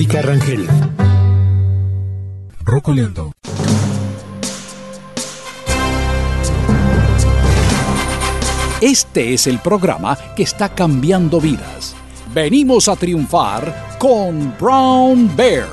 Angélica 0.00 0.22
Rangel. 0.22 0.66
Rocoleando. 2.64 3.32
Este 8.80 9.34
es 9.34 9.46
el 9.46 9.58
programa 9.58 10.16
que 10.34 10.42
está 10.42 10.70
cambiando 10.70 11.38
vidas. 11.38 11.94
Venimos 12.32 12.88
a 12.88 12.96
triunfar 12.96 13.98
con 13.98 14.54
Brown 14.58 15.36
Bear. 15.36 15.68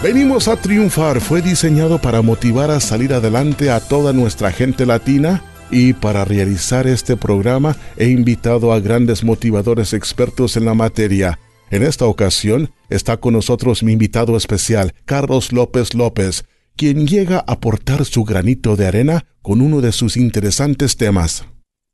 Venimos 0.00 0.46
a 0.46 0.54
triunfar 0.54 1.20
fue 1.20 1.42
diseñado 1.42 1.98
para 1.98 2.22
motivar 2.22 2.70
a 2.70 2.78
salir 2.78 3.12
adelante 3.12 3.72
a 3.72 3.80
toda 3.80 4.12
nuestra 4.12 4.52
gente 4.52 4.86
latina 4.86 5.42
y 5.72 5.94
para 5.94 6.24
realizar 6.24 6.86
este 6.86 7.16
programa 7.16 7.76
he 7.96 8.10
invitado 8.10 8.72
a 8.72 8.78
grandes 8.78 9.24
motivadores 9.24 9.94
expertos 9.94 10.56
en 10.56 10.66
la 10.66 10.74
materia. 10.74 11.40
En 11.70 11.82
esta 11.82 12.04
ocasión 12.04 12.70
está 12.90 13.16
con 13.16 13.32
nosotros 13.32 13.82
mi 13.82 13.92
invitado 13.92 14.36
especial, 14.36 14.94
Carlos 15.06 15.50
López 15.52 15.94
López, 15.94 16.44
quien 16.76 17.06
llega 17.06 17.38
a 17.38 17.52
aportar 17.52 18.04
su 18.04 18.24
granito 18.24 18.76
de 18.76 18.86
arena 18.86 19.24
con 19.40 19.62
uno 19.62 19.80
de 19.80 19.92
sus 19.92 20.18
interesantes 20.18 20.98
temas. 20.98 21.46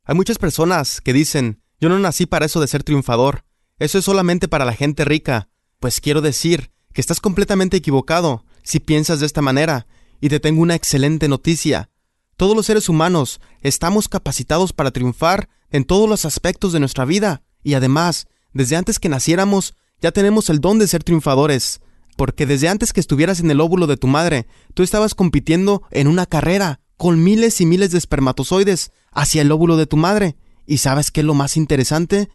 Hay 0.04 0.16
muchas 0.16 0.38
personas 0.38 1.00
que 1.00 1.12
dicen, 1.12 1.62
yo 1.80 1.88
no 1.88 1.98
nací 2.00 2.26
para 2.26 2.46
eso 2.46 2.60
de 2.60 2.66
ser 2.66 2.82
triunfador, 2.82 3.44
eso 3.78 3.98
es 3.98 4.04
solamente 4.04 4.48
para 4.48 4.64
la 4.64 4.72
gente 4.72 5.04
rica. 5.04 5.48
Pues 5.78 6.00
quiero 6.00 6.20
decir 6.20 6.72
que 6.92 7.00
estás 7.00 7.20
completamente 7.20 7.76
equivocado 7.76 8.44
si 8.64 8.80
piensas 8.80 9.20
de 9.20 9.26
esta 9.26 9.40
manera, 9.40 9.86
y 10.20 10.28
te 10.28 10.40
tengo 10.40 10.62
una 10.62 10.74
excelente 10.74 11.28
noticia. 11.28 11.90
Todos 12.38 12.56
los 12.56 12.64
seres 12.64 12.88
humanos 12.88 13.38
estamos 13.60 14.08
capacitados 14.08 14.72
para 14.72 14.92
triunfar 14.92 15.50
en 15.70 15.84
todos 15.84 16.08
los 16.08 16.24
aspectos 16.24 16.72
de 16.72 16.80
nuestra 16.80 17.04
vida, 17.04 17.42
y 17.62 17.74
además, 17.74 18.28
desde 18.54 18.76
antes 18.76 18.98
que 18.98 19.10
naciéramos, 19.10 19.74
ya 20.00 20.10
tenemos 20.12 20.48
el 20.48 20.60
don 20.60 20.78
de 20.78 20.88
ser 20.88 21.04
triunfadores 21.04 21.82
porque 22.18 22.46
desde 22.46 22.68
antes 22.68 22.92
que 22.92 22.98
estuvieras 22.98 23.38
en 23.38 23.48
el 23.48 23.60
óvulo 23.60 23.86
de 23.86 23.96
tu 23.96 24.08
madre, 24.08 24.48
tú 24.74 24.82
estabas 24.82 25.14
compitiendo 25.14 25.82
en 25.92 26.08
una 26.08 26.26
carrera 26.26 26.80
con 26.96 27.22
miles 27.22 27.60
y 27.60 27.64
miles 27.64 27.92
de 27.92 27.98
espermatozoides 27.98 28.90
hacia 29.12 29.42
el 29.42 29.52
óvulo 29.52 29.76
de 29.76 29.86
tu 29.86 29.96
madre. 29.96 30.34
¿Y 30.66 30.78
sabes 30.78 31.12
qué 31.12 31.20
es 31.20 31.26
lo 31.26 31.34
más 31.34 31.56
interesante? 31.56 32.28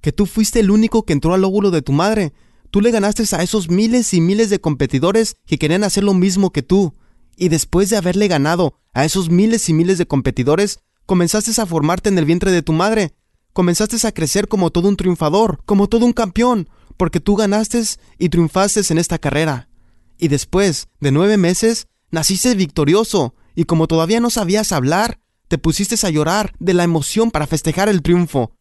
Que 0.00 0.10
tú 0.10 0.24
fuiste 0.24 0.60
el 0.60 0.70
único 0.70 1.04
que 1.04 1.12
entró 1.12 1.34
al 1.34 1.44
óvulo 1.44 1.70
de 1.70 1.82
tu 1.82 1.92
madre. 1.92 2.32
Tú 2.70 2.80
le 2.80 2.90
ganaste 2.90 3.24
a 3.36 3.42
esos 3.42 3.68
miles 3.68 4.14
y 4.14 4.22
miles 4.22 4.48
de 4.48 4.58
competidores 4.58 5.36
que 5.44 5.58
querían 5.58 5.84
hacer 5.84 6.02
lo 6.02 6.14
mismo 6.14 6.50
que 6.50 6.62
tú. 6.62 6.94
Y 7.36 7.48
después 7.50 7.90
de 7.90 7.96
haberle 7.96 8.28
ganado 8.28 8.74
a 8.94 9.04
esos 9.04 9.30
miles 9.30 9.68
y 9.68 9.74
miles 9.74 9.98
de 9.98 10.06
competidores, 10.06 10.80
comenzaste 11.04 11.60
a 11.60 11.66
formarte 11.66 12.08
en 12.08 12.18
el 12.18 12.24
vientre 12.24 12.50
de 12.50 12.62
tu 12.62 12.72
madre. 12.72 13.14
Comenzaste 13.52 14.04
a 14.06 14.12
crecer 14.12 14.48
como 14.48 14.70
todo 14.70 14.88
un 14.88 14.96
triunfador, 14.96 15.60
como 15.66 15.88
todo 15.88 16.06
un 16.06 16.12
campeón, 16.12 16.68
porque 16.96 17.20
tú 17.20 17.36
ganaste 17.36 17.82
y 18.18 18.30
triunfaste 18.30 18.80
en 18.90 18.98
esta 18.98 19.18
carrera. 19.18 19.68
Y 20.18 20.28
después 20.28 20.88
de 21.00 21.12
nueve 21.12 21.36
meses, 21.36 21.88
naciste 22.10 22.54
victorioso, 22.54 23.34
y 23.54 23.64
como 23.64 23.86
todavía 23.86 24.20
no 24.20 24.30
sabías 24.30 24.72
hablar, 24.72 25.20
te 25.48 25.58
pusiste 25.58 25.94
a 26.06 26.10
llorar 26.10 26.54
de 26.58 26.74
la 26.74 26.84
emoción 26.84 27.30
para 27.30 27.46
festejar 27.46 27.88
el 27.88 28.02
triunfo. 28.02 28.52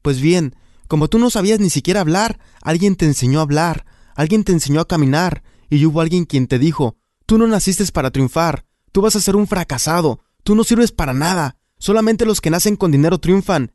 Pues 0.00 0.20
bien, 0.20 0.56
como 0.88 1.08
tú 1.08 1.18
no 1.18 1.30
sabías 1.30 1.60
ni 1.60 1.70
siquiera 1.70 2.00
hablar, 2.00 2.40
alguien 2.62 2.96
te 2.96 3.04
enseñó 3.06 3.38
a 3.38 3.42
hablar, 3.42 3.86
alguien 4.14 4.44
te 4.44 4.52
enseñó 4.52 4.80
a 4.80 4.88
caminar, 4.88 5.42
y 5.70 5.84
hubo 5.86 6.00
alguien 6.00 6.24
quien 6.24 6.46
te 6.46 6.58
dijo, 6.58 6.96
tú 7.26 7.38
no 7.38 7.46
naciste 7.46 7.84
para 7.92 8.10
triunfar, 8.10 8.64
tú 8.92 9.00
vas 9.00 9.16
a 9.16 9.20
ser 9.20 9.36
un 9.36 9.46
fracasado, 9.46 10.20
tú 10.42 10.54
no 10.54 10.64
sirves 10.64 10.92
para 10.92 11.14
nada, 11.14 11.56
solamente 11.78 12.26
los 12.26 12.40
que 12.40 12.50
nacen 12.50 12.76
con 12.76 12.92
dinero 12.92 13.18
triunfan, 13.18 13.72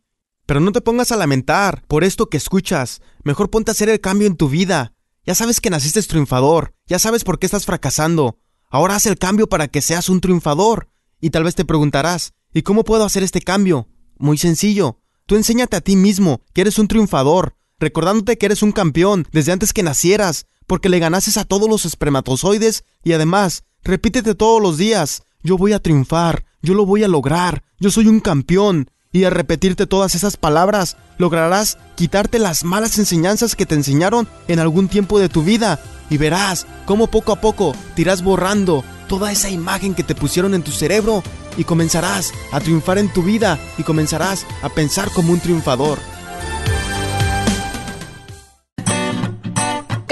pero 0.47 0.61
no 0.61 0.71
te 0.71 0.81
pongas 0.81 1.11
a 1.11 1.17
lamentar 1.17 1.83
por 1.87 2.05
esto 2.05 2.29
que 2.29 2.37
escuchas. 2.37 3.01
Mejor 3.23 3.49
ponte 3.49 3.69
a 3.69 3.73
hacer 3.73 3.89
el 3.89 3.99
cambio 3.99 4.27
en 4.27 4.37
tu 4.37 4.47
vida. 4.47 4.93
Ya 5.25 5.35
sabes 5.35 5.59
que 5.59 5.69
naciste 5.69 6.01
triunfador. 6.03 6.73
Ya 6.87 6.99
sabes 6.99 7.25
por 7.25 7.37
qué 7.37 7.45
estás 7.45 7.65
fracasando. 7.65 8.39
Ahora 8.69 8.95
haz 8.95 9.05
el 9.07 9.17
cambio 9.17 9.47
para 9.49 9.67
que 9.67 9.81
seas 9.81 10.07
un 10.07 10.21
triunfador. 10.21 10.87
Y 11.19 11.31
tal 11.31 11.43
vez 11.43 11.55
te 11.55 11.65
preguntarás, 11.65 12.33
¿y 12.53 12.61
cómo 12.61 12.85
puedo 12.85 13.03
hacer 13.03 13.23
este 13.23 13.41
cambio? 13.41 13.89
Muy 14.17 14.37
sencillo. 14.37 15.01
Tú 15.25 15.35
enséñate 15.35 15.75
a 15.75 15.81
ti 15.81 15.97
mismo 15.97 16.41
que 16.53 16.61
eres 16.61 16.79
un 16.79 16.87
triunfador, 16.87 17.57
recordándote 17.79 18.37
que 18.37 18.45
eres 18.47 18.63
un 18.63 18.71
campeón 18.71 19.27
desde 19.31 19.51
antes 19.51 19.73
que 19.73 19.83
nacieras, 19.83 20.45
porque 20.65 20.89
le 20.89 20.99
ganases 20.99 21.37
a 21.37 21.45
todos 21.45 21.69
los 21.69 21.85
espermatozoides 21.85 22.83
y 23.03 23.13
además, 23.13 23.63
repítete 23.83 24.35
todos 24.35 24.61
los 24.61 24.77
días, 24.77 25.23
yo 25.43 25.57
voy 25.57 25.73
a 25.73 25.79
triunfar, 25.79 26.45
yo 26.61 26.73
lo 26.73 26.85
voy 26.85 27.03
a 27.03 27.07
lograr, 27.07 27.63
yo 27.79 27.89
soy 27.91 28.07
un 28.07 28.19
campeón, 28.19 28.89
y 29.11 29.23
al 29.23 29.31
repetirte 29.31 29.87
todas 29.87 30.15
esas 30.15 30.37
palabras, 30.37 30.97
lograrás 31.17 31.77
quitarte 31.95 32.39
las 32.39 32.63
malas 32.63 32.99
enseñanzas 32.99 33.55
que 33.55 33.65
te 33.65 33.75
enseñaron 33.75 34.27
en 34.47 34.59
algún 34.59 34.89
tiempo 34.89 35.19
de 35.19 35.29
tu 35.29 35.43
vida 35.43 35.79
y 36.09 36.17
verás 36.17 36.67
cómo 36.85 37.07
poco 37.07 37.31
a 37.31 37.41
poco 37.41 37.75
te 37.95 38.01
irás 38.01 38.21
borrando 38.21 38.83
toda 39.07 39.31
esa 39.31 39.49
imagen 39.49 39.95
que 39.95 40.03
te 40.03 40.15
pusieron 40.15 40.53
en 40.53 40.63
tu 40.63 40.71
cerebro 40.71 41.23
y 41.57 41.63
comenzarás 41.63 42.33
a 42.51 42.59
triunfar 42.59 42.97
en 42.97 43.11
tu 43.11 43.23
vida 43.23 43.57
y 43.77 43.83
comenzarás 43.83 44.45
a 44.61 44.69
pensar 44.69 45.09
como 45.11 45.31
un 45.31 45.39
triunfador. 45.39 45.97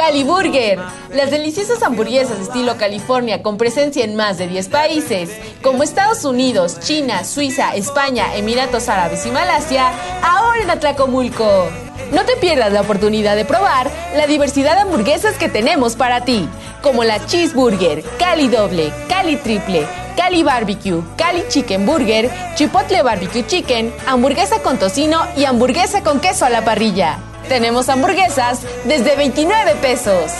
Caliburger, 0.05 0.77
las 1.15 1.31
deliciosas 1.31 1.81
hamburguesas 1.81 2.39
estilo 2.39 2.77
California 2.77 3.41
con 3.41 3.57
presencia 3.57 4.03
en 4.03 4.15
más 4.15 4.37
de 4.37 4.47
10 4.47 4.69
países, 4.69 5.31
como 5.63 5.81
Estados 5.81 6.23
Unidos, 6.25 6.79
China, 6.79 7.23
Suiza, 7.23 7.73
España, 7.73 8.35
Emiratos 8.35 8.87
Árabes 8.87 9.25
y 9.25 9.31
Malasia, 9.31 9.91
ahora 10.21 10.61
en 10.61 10.69
Atlacomulco. 10.69 11.69
No 12.11 12.23
te 12.23 12.35
pierdas 12.35 12.71
la 12.71 12.81
oportunidad 12.81 13.35
de 13.35 13.45
probar 13.45 13.89
la 14.15 14.27
diversidad 14.27 14.75
de 14.75 14.81
hamburguesas 14.81 15.37
que 15.37 15.49
tenemos 15.49 15.95
para 15.95 16.23
ti, 16.23 16.47
como 16.83 17.03
la 17.03 17.25
Cheeseburger, 17.25 18.03
Cali 18.19 18.47
Doble, 18.47 18.93
Cali 19.09 19.37
Triple, 19.37 19.87
Cali 20.15 20.43
Barbecue, 20.43 21.01
Cali 21.17 21.45
Chicken 21.49 21.83
Burger, 21.83 22.29
Chipotle 22.53 23.01
Barbecue 23.01 23.47
Chicken, 23.47 23.91
hamburguesa 24.05 24.59
con 24.59 24.77
tocino 24.77 25.25
y 25.35 25.45
hamburguesa 25.45 26.03
con 26.03 26.19
queso 26.19 26.45
a 26.45 26.51
la 26.51 26.63
parrilla. 26.63 27.17
Tenemos 27.47 27.89
hamburguesas 27.89 28.61
desde 28.85 29.15
29 29.15 29.75
pesos. 29.75 30.31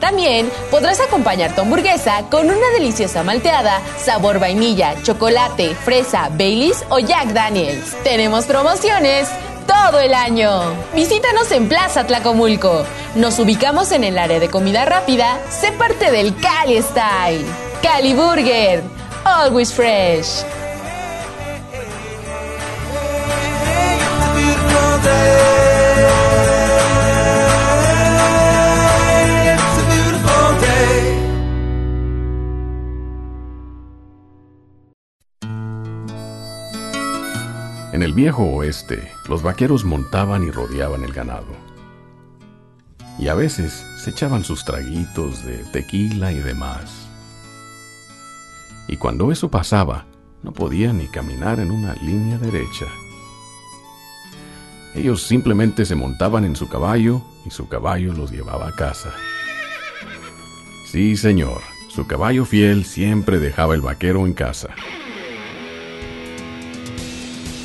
También 0.00 0.50
podrás 0.70 1.00
acompañar 1.00 1.54
tu 1.54 1.62
hamburguesa 1.62 2.24
con 2.30 2.46
una 2.46 2.68
deliciosa 2.74 3.22
malteada, 3.22 3.80
sabor 3.98 4.38
vainilla, 4.38 4.94
chocolate, 5.02 5.74
fresa, 5.74 6.28
Baileys 6.30 6.84
o 6.90 6.98
Jack 6.98 7.28
Daniels. 7.28 7.96
Tenemos 8.04 8.44
promociones 8.44 9.28
todo 9.66 10.00
el 10.00 10.14
año. 10.14 10.62
Visítanos 10.94 11.50
en 11.52 11.68
Plaza 11.68 12.06
Tlacomulco. 12.06 12.84
Nos 13.14 13.38
ubicamos 13.38 13.92
en 13.92 14.04
el 14.04 14.18
área 14.18 14.40
de 14.40 14.50
comida 14.50 14.84
rápida. 14.84 15.38
Sé 15.48 15.72
parte 15.72 16.10
del 16.10 16.36
Cali 16.36 16.80
Style. 16.82 17.44
Cali 17.82 18.14
Burger. 18.14 18.82
Always 19.24 19.72
fresh. 19.72 20.44
En 37.94 38.02
el 38.02 38.12
viejo 38.12 38.42
oeste, 38.42 39.08
los 39.28 39.44
vaqueros 39.44 39.84
montaban 39.84 40.42
y 40.42 40.50
rodeaban 40.50 41.04
el 41.04 41.12
ganado. 41.12 41.46
Y 43.20 43.28
a 43.28 43.34
veces 43.34 43.86
se 43.98 44.10
echaban 44.10 44.42
sus 44.42 44.64
traguitos 44.64 45.44
de 45.44 45.58
tequila 45.58 46.32
y 46.32 46.40
demás. 46.40 47.08
Y 48.88 48.96
cuando 48.96 49.30
eso 49.30 49.48
pasaba, 49.48 50.06
no 50.42 50.52
podían 50.52 50.98
ni 50.98 51.06
caminar 51.06 51.60
en 51.60 51.70
una 51.70 51.94
línea 52.02 52.36
derecha. 52.36 52.86
Ellos 54.96 55.22
simplemente 55.22 55.84
se 55.84 55.94
montaban 55.94 56.44
en 56.44 56.56
su 56.56 56.68
caballo 56.68 57.22
y 57.46 57.50
su 57.50 57.68
caballo 57.68 58.12
los 58.12 58.32
llevaba 58.32 58.66
a 58.66 58.72
casa. 58.72 59.12
Sí, 60.90 61.16
señor, 61.16 61.60
su 61.90 62.08
caballo 62.08 62.44
fiel 62.44 62.84
siempre 62.86 63.38
dejaba 63.38 63.76
el 63.76 63.82
vaquero 63.82 64.26
en 64.26 64.32
casa. 64.32 64.70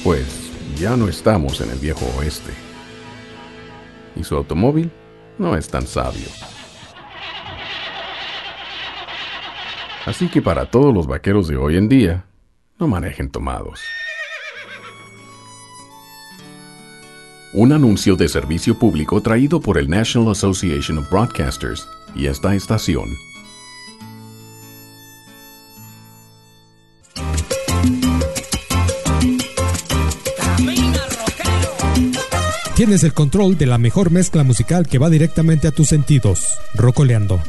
Pues 0.09 0.25
ya 0.75 0.97
no 0.97 1.07
estamos 1.07 1.61
en 1.61 1.69
el 1.69 1.77
viejo 1.77 2.03
oeste. 2.17 2.51
Y 4.15 4.23
su 4.23 4.35
automóvil 4.35 4.91
no 5.37 5.55
es 5.55 5.69
tan 5.69 5.85
sabio. 5.85 6.25
Así 10.07 10.27
que 10.27 10.41
para 10.41 10.71
todos 10.71 10.91
los 10.95 11.05
vaqueros 11.05 11.47
de 11.47 11.57
hoy 11.57 11.77
en 11.77 11.89
día, 11.89 12.25
no 12.79 12.87
manejen 12.87 13.29
tomados. 13.29 13.79
Un 17.53 17.71
anuncio 17.71 18.15
de 18.15 18.29
servicio 18.29 18.79
público 18.79 19.21
traído 19.21 19.61
por 19.61 19.77
el 19.77 19.87
National 19.87 20.31
Association 20.31 20.97
of 20.97 21.11
Broadcasters 21.11 21.87
y 22.15 22.25
esta 22.25 22.55
estación 22.55 23.05
tienes 32.89 33.03
el 33.03 33.13
control 33.13 33.55
de 33.55 33.67
la 33.67 33.77
mejor 33.77 34.09
mezcla 34.09 34.43
musical 34.43 34.87
que 34.87 34.97
va 34.97 35.11
directamente 35.11 35.67
a 35.67 35.71
tus 35.71 35.89
sentidos. 35.89 36.57
Rocoleando. 36.73 37.39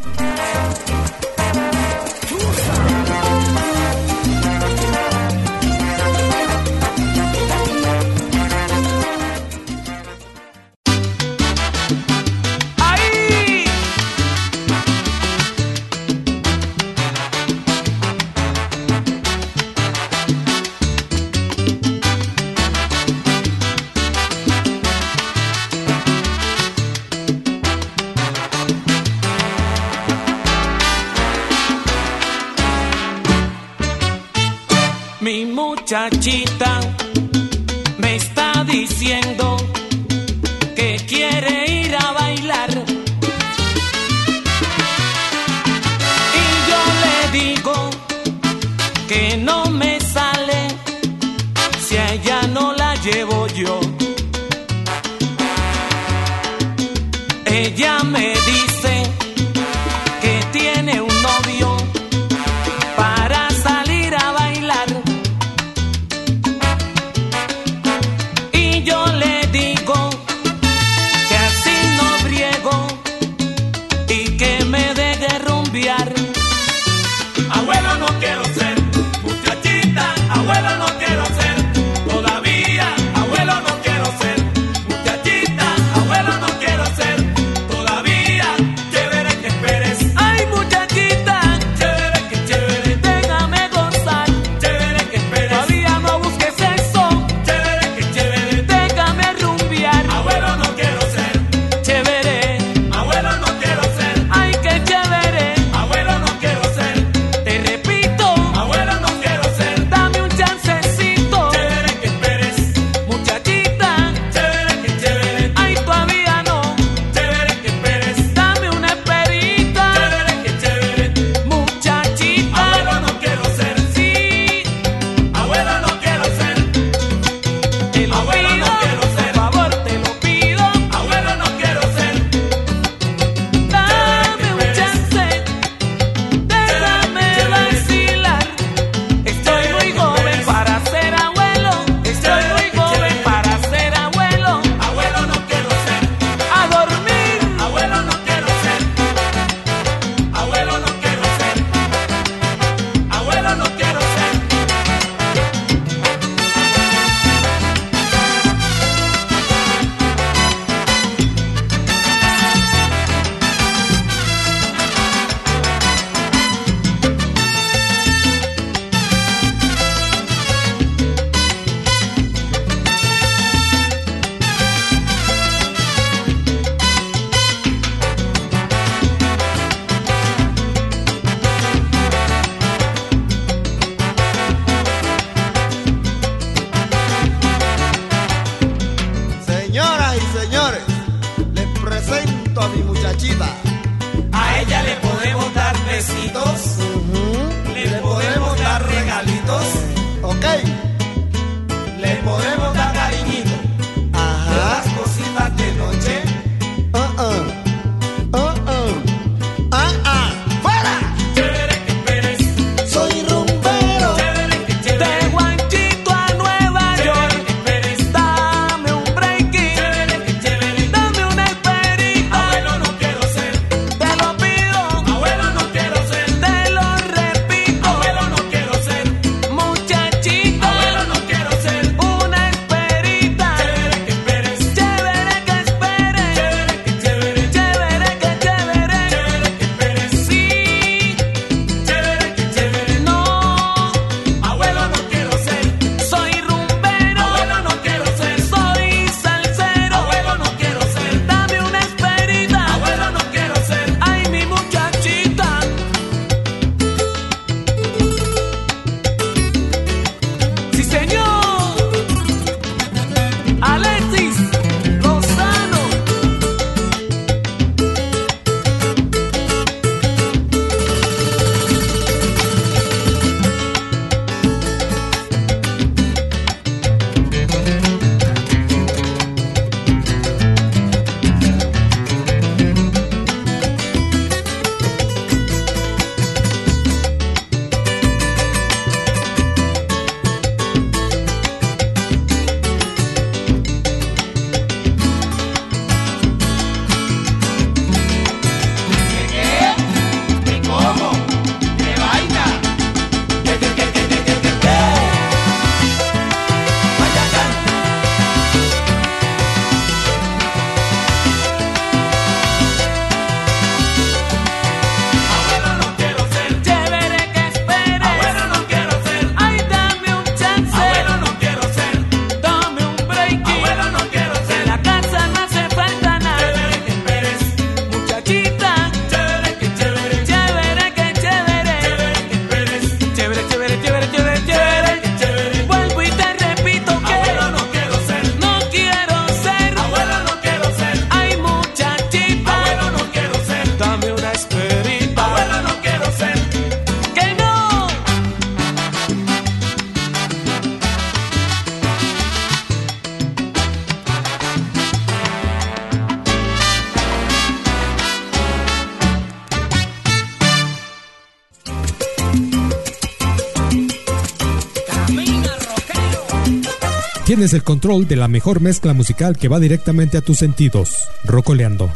Tienes 367.40 367.54
el 367.54 367.64
control 367.64 368.06
de 368.06 368.16
la 368.16 368.28
mejor 368.28 368.60
mezcla 368.60 368.92
musical 368.92 369.38
que 369.38 369.48
va 369.48 369.58
directamente 369.58 370.18
a 370.18 370.20
tus 370.20 370.36
sentidos. 370.36 370.94
Rocoleando. 371.24 371.90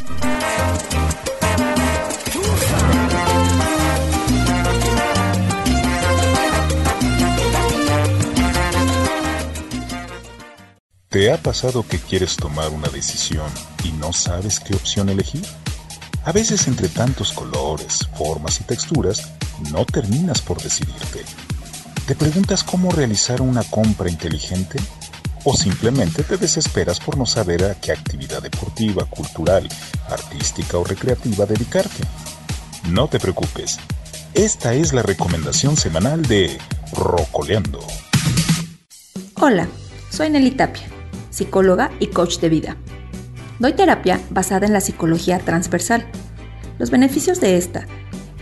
¿Te 11.09 11.31
ha 11.31 11.37
pasado 11.37 11.85
que 11.87 11.99
quieres 11.99 12.37
tomar 12.37 12.71
una 12.71 12.87
decisión 12.87 13.45
y 13.83 13.91
no 13.91 14.13
sabes 14.13 14.59
qué 14.59 14.73
opción 14.73 15.09
elegir? 15.09 15.45
A 16.23 16.31
veces 16.31 16.67
entre 16.67 16.89
tantos 16.89 17.31
colores, 17.31 17.99
formas 18.17 18.61
y 18.61 18.63
texturas, 18.63 19.31
no 19.71 19.85
terminas 19.85 20.41
por 20.41 20.59
decidirte. 20.59 21.23
¿Te 22.07 22.15
preguntas 22.15 22.63
cómo 22.63 22.89
realizar 22.89 23.43
una 23.43 23.63
compra 23.63 24.09
inteligente? 24.09 24.79
¿O 25.47 25.55
simplemente 25.55 26.23
te 26.23 26.37
desesperas 26.37 26.99
por 26.99 27.19
no 27.19 27.27
saber 27.27 27.63
a 27.65 27.75
qué 27.75 27.91
actividad 27.91 28.41
deportiva, 28.41 29.05
cultural, 29.05 29.69
artística 30.09 30.79
o 30.79 30.83
recreativa 30.83 31.45
dedicarte? 31.45 32.03
No 32.89 33.07
te 33.07 33.19
preocupes. 33.19 33.79
Esta 34.33 34.73
es 34.73 34.91
la 34.91 35.03
recomendación 35.03 35.77
semanal 35.77 36.23
de 36.23 36.57
Rocoleando. 36.93 37.79
Hola, 39.35 39.67
soy 40.09 40.31
Nelly 40.31 40.49
Tapia, 40.49 40.87
psicóloga 41.29 41.91
y 41.99 42.07
coach 42.07 42.39
de 42.39 42.49
vida. 42.49 42.77
Doy 43.59 43.73
terapia 43.73 44.19
basada 44.31 44.65
en 44.65 44.73
la 44.73 44.81
psicología 44.81 45.37
transversal. 45.37 46.07
Los 46.79 46.89
beneficios 46.89 47.39
de 47.39 47.57
esta 47.57 47.85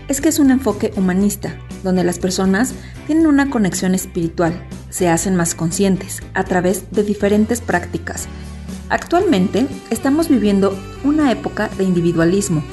es 0.07 0.21
que 0.21 0.29
es 0.29 0.39
un 0.39 0.51
enfoque 0.51 0.91
humanista, 0.95 1.55
donde 1.83 2.03
las 2.03 2.19
personas 2.19 2.73
tienen 3.07 3.27
una 3.27 3.49
conexión 3.49 3.95
espiritual, 3.95 4.53
se 4.89 5.09
hacen 5.09 5.35
más 5.35 5.55
conscientes 5.55 6.21
a 6.33 6.43
través 6.43 6.91
de 6.91 7.03
diferentes 7.03 7.61
prácticas. 7.61 8.27
Actualmente 8.89 9.65
estamos 9.89 10.29
viviendo 10.29 10.77
una 11.03 11.31
época 11.31 11.69
de 11.77 11.83
individualismo 11.83 12.63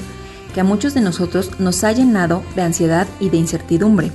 que 0.53 0.61
a 0.61 0.65
muchos 0.65 0.93
de 0.93 1.01
nosotros 1.01 1.59
nos 1.59 1.83
ha 1.83 1.91
llenado 1.93 2.43
de 2.55 2.61
ansiedad 2.61 3.07
y 3.19 3.29
de 3.29 3.37
incertidumbre, 3.37 4.11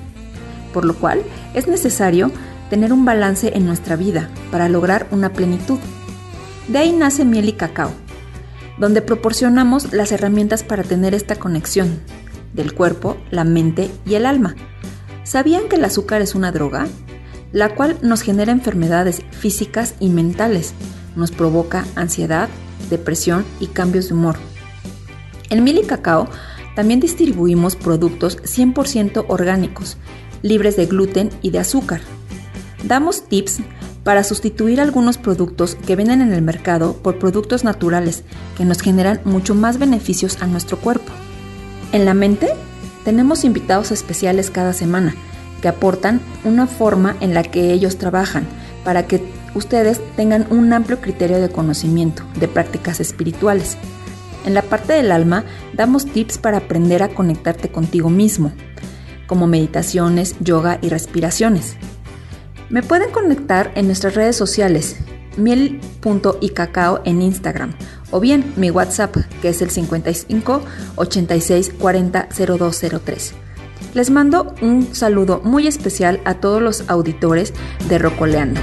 por 0.72 0.84
lo 0.84 0.94
cual 0.94 1.22
es 1.54 1.66
necesario 1.66 2.30
tener 2.68 2.92
un 2.92 3.04
balance 3.04 3.52
en 3.56 3.66
nuestra 3.66 3.96
vida 3.96 4.28
para 4.50 4.68
lograr 4.68 5.06
una 5.10 5.32
plenitud. 5.32 5.78
De 6.68 6.78
ahí 6.78 6.92
nace 6.92 7.24
Miel 7.24 7.48
y 7.48 7.52
Cacao, 7.52 7.90
donde 8.78 9.00
proporcionamos 9.00 9.92
las 9.92 10.12
herramientas 10.12 10.62
para 10.62 10.82
tener 10.82 11.14
esta 11.14 11.36
conexión 11.36 12.00
del 12.52 12.74
cuerpo, 12.74 13.16
la 13.30 13.44
mente 13.44 13.90
y 14.06 14.14
el 14.14 14.26
alma. 14.26 14.54
¿Sabían 15.24 15.68
que 15.68 15.76
el 15.76 15.84
azúcar 15.84 16.22
es 16.22 16.34
una 16.34 16.52
droga? 16.52 16.86
La 17.52 17.74
cual 17.74 17.96
nos 18.02 18.22
genera 18.22 18.52
enfermedades 18.52 19.22
físicas 19.30 19.94
y 20.00 20.08
mentales, 20.08 20.74
nos 21.16 21.30
provoca 21.30 21.86
ansiedad, 21.94 22.48
depresión 22.90 23.44
y 23.60 23.68
cambios 23.68 24.08
de 24.08 24.14
humor. 24.14 24.36
En 25.50 25.64
Miel 25.64 25.78
y 25.78 25.82
Cacao 25.86 26.28
también 26.74 27.00
distribuimos 27.00 27.74
productos 27.74 28.38
100% 28.42 29.24
orgánicos, 29.28 29.96
libres 30.42 30.76
de 30.76 30.86
gluten 30.86 31.30
y 31.42 31.50
de 31.50 31.58
azúcar. 31.58 32.02
Damos 32.84 33.28
tips 33.28 33.60
para 34.04 34.22
sustituir 34.22 34.80
algunos 34.80 35.18
productos 35.18 35.74
que 35.74 35.96
venden 35.96 36.20
en 36.20 36.32
el 36.32 36.42
mercado 36.42 36.92
por 36.98 37.18
productos 37.18 37.64
naturales 37.64 38.22
que 38.56 38.64
nos 38.64 38.80
generan 38.80 39.20
mucho 39.24 39.54
más 39.54 39.78
beneficios 39.78 40.40
a 40.42 40.46
nuestro 40.46 40.78
cuerpo. 40.78 41.12
En 41.92 42.04
la 42.04 42.14
mente 42.14 42.48
tenemos 43.04 43.44
invitados 43.44 43.92
especiales 43.92 44.50
cada 44.50 44.72
semana 44.72 45.14
que 45.60 45.68
aportan 45.68 46.20
una 46.44 46.66
forma 46.66 47.16
en 47.20 47.34
la 47.34 47.42
que 47.42 47.72
ellos 47.72 47.98
trabajan 47.98 48.46
para 48.84 49.06
que 49.06 49.22
ustedes 49.54 50.00
tengan 50.16 50.46
un 50.50 50.72
amplio 50.72 51.00
criterio 51.00 51.40
de 51.40 51.48
conocimiento 51.48 52.22
de 52.38 52.48
prácticas 52.48 53.00
espirituales. 53.00 53.76
En 54.44 54.54
la 54.54 54.62
parte 54.62 54.92
del 54.92 55.10
alma 55.10 55.44
damos 55.72 56.06
tips 56.06 56.38
para 56.38 56.58
aprender 56.58 57.02
a 57.02 57.08
conectarte 57.08 57.68
contigo 57.68 58.10
mismo, 58.10 58.52
como 59.26 59.46
meditaciones, 59.46 60.36
yoga 60.40 60.78
y 60.82 60.88
respiraciones. 60.88 61.76
Me 62.68 62.82
pueden 62.82 63.10
conectar 63.10 63.72
en 63.76 63.86
nuestras 63.86 64.14
redes 64.14 64.36
sociales, 64.36 64.96
miel.icacao 65.36 67.00
en 67.04 67.22
Instagram 67.22 67.74
o 68.10 68.20
bien 68.20 68.52
mi 68.56 68.70
WhatsApp 68.70 69.16
que 69.42 69.48
es 69.50 69.62
el 69.62 69.70
55 69.70 70.62
86 70.96 71.72
40 71.78 72.28
0203. 72.58 73.34
Les 73.94 74.10
mando 74.10 74.54
un 74.60 74.94
saludo 74.94 75.40
muy 75.42 75.66
especial 75.66 76.20
a 76.24 76.34
todos 76.34 76.60
los 76.60 76.84
auditores 76.88 77.54
de 77.88 77.98
Rocoleando. 77.98 78.60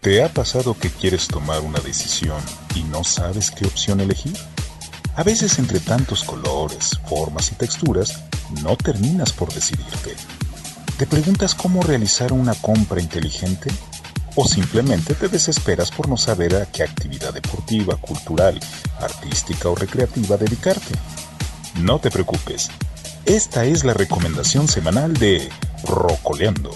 ¿Te 0.00 0.22
ha 0.22 0.28
pasado 0.28 0.74
que 0.74 0.90
quieres 0.90 1.28
tomar 1.28 1.60
una 1.60 1.78
decisión 1.78 2.40
y 2.74 2.82
no 2.84 3.04
sabes 3.04 3.50
qué 3.50 3.64
opción 3.64 4.00
elegir? 4.00 4.36
A 5.14 5.22
veces 5.22 5.58
entre 5.58 5.78
tantos 5.78 6.24
colores, 6.24 6.98
formas 7.08 7.52
y 7.52 7.54
texturas, 7.54 8.20
no 8.62 8.76
terminas 8.76 9.32
por 9.32 9.52
decidirte. 9.52 10.16
¿Te 10.98 11.06
preguntas 11.06 11.54
cómo 11.54 11.82
realizar 11.82 12.32
una 12.32 12.54
compra 12.54 13.00
inteligente? 13.00 13.70
¿O 14.34 14.46
simplemente 14.46 15.14
te 15.14 15.28
desesperas 15.28 15.90
por 15.90 16.08
no 16.08 16.16
saber 16.16 16.56
a 16.56 16.64
qué 16.64 16.82
actividad 16.82 17.34
deportiva, 17.34 17.96
cultural, 17.96 18.58
artística 18.98 19.68
o 19.68 19.74
recreativa 19.74 20.38
dedicarte? 20.38 20.94
No 21.80 21.98
te 21.98 22.10
preocupes. 22.10 22.70
Esta 23.26 23.64
es 23.64 23.84
la 23.84 23.92
recomendación 23.92 24.68
semanal 24.68 25.12
de 25.14 25.50
Rocoleando. 25.84 26.70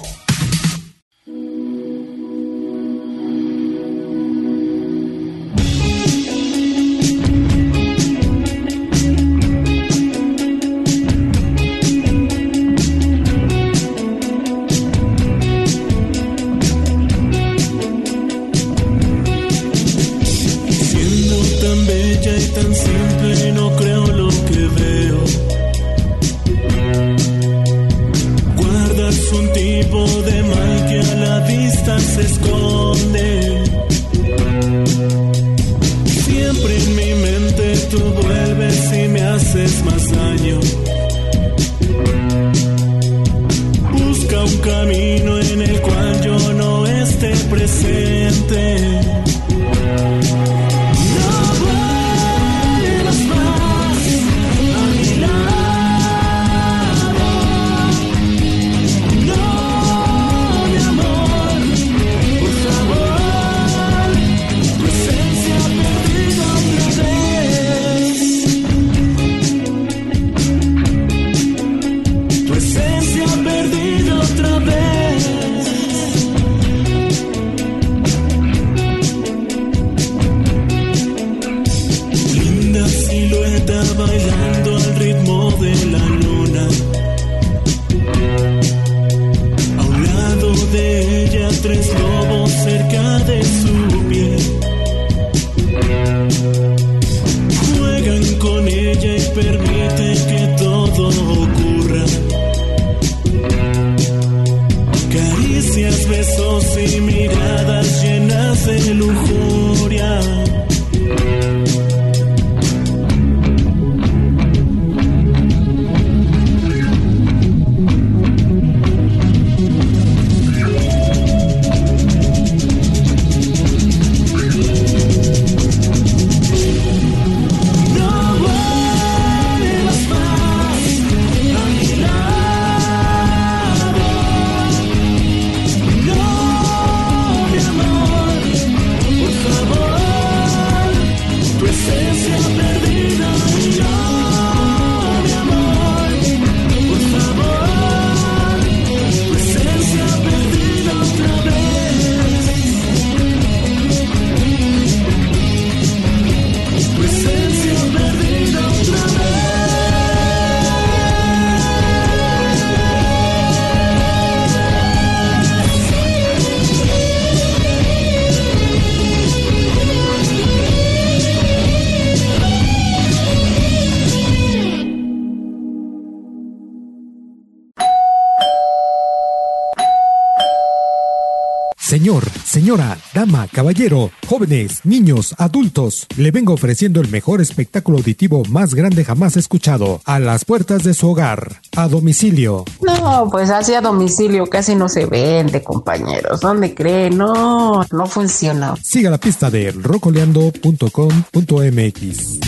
Señora, 182.67 182.99
dama, 183.15 183.47
caballero, 183.47 184.11
jóvenes, 184.27 184.81
niños, 184.83 185.37
adultos, 185.39 186.09
le 186.17 186.33
vengo 186.33 186.53
ofreciendo 186.53 187.01
el 187.01 187.09
mejor 187.11 187.41
espectáculo 187.41 187.99
auditivo 187.99 188.43
más 188.49 188.75
grande 188.75 189.05
jamás 189.05 189.37
escuchado, 189.37 190.01
a 190.05 190.19
las 190.19 190.45
puertas 190.45 190.83
de 190.83 190.93
su 190.93 191.09
hogar, 191.09 191.61
a 191.77 191.87
domicilio. 191.87 192.65
No, 192.81 193.29
pues 193.31 193.51
así 193.51 193.73
a 193.73 193.81
domicilio 193.81 194.49
casi 194.49 194.75
no 194.75 194.89
se 194.89 195.07
vende, 195.07 195.63
compañeros. 195.63 196.41
¿Dónde 196.41 196.75
creen? 196.75 197.17
No, 197.17 197.87
no 197.93 198.07
funciona. 198.07 198.75
Siga 198.83 199.11
la 199.11 199.19
pista 199.19 199.49
de 199.49 199.71
rocoleando.com.mx. 199.71 202.41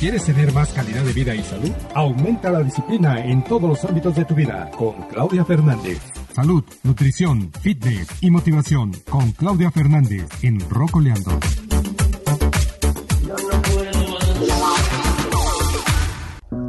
¿Quieres 0.00 0.24
tener 0.24 0.52
más 0.52 0.70
calidad 0.70 1.04
de 1.04 1.12
vida 1.12 1.36
y 1.36 1.44
salud? 1.44 1.70
Aumenta 1.94 2.50
la 2.50 2.64
disciplina 2.64 3.24
en 3.24 3.44
todos 3.44 3.62
los 3.62 3.84
ámbitos 3.84 4.16
de 4.16 4.24
tu 4.24 4.34
vida 4.34 4.72
con 4.76 4.94
Claudia 5.08 5.44
Fernández. 5.44 6.00
Salud, 6.34 6.64
nutrición, 6.82 7.52
fitness 7.60 8.08
y 8.22 8.30
motivación 8.30 8.92
con 9.10 9.32
Claudia 9.32 9.70
Fernández 9.70 10.26
en 10.40 10.58
Rocoleando. 10.70 11.38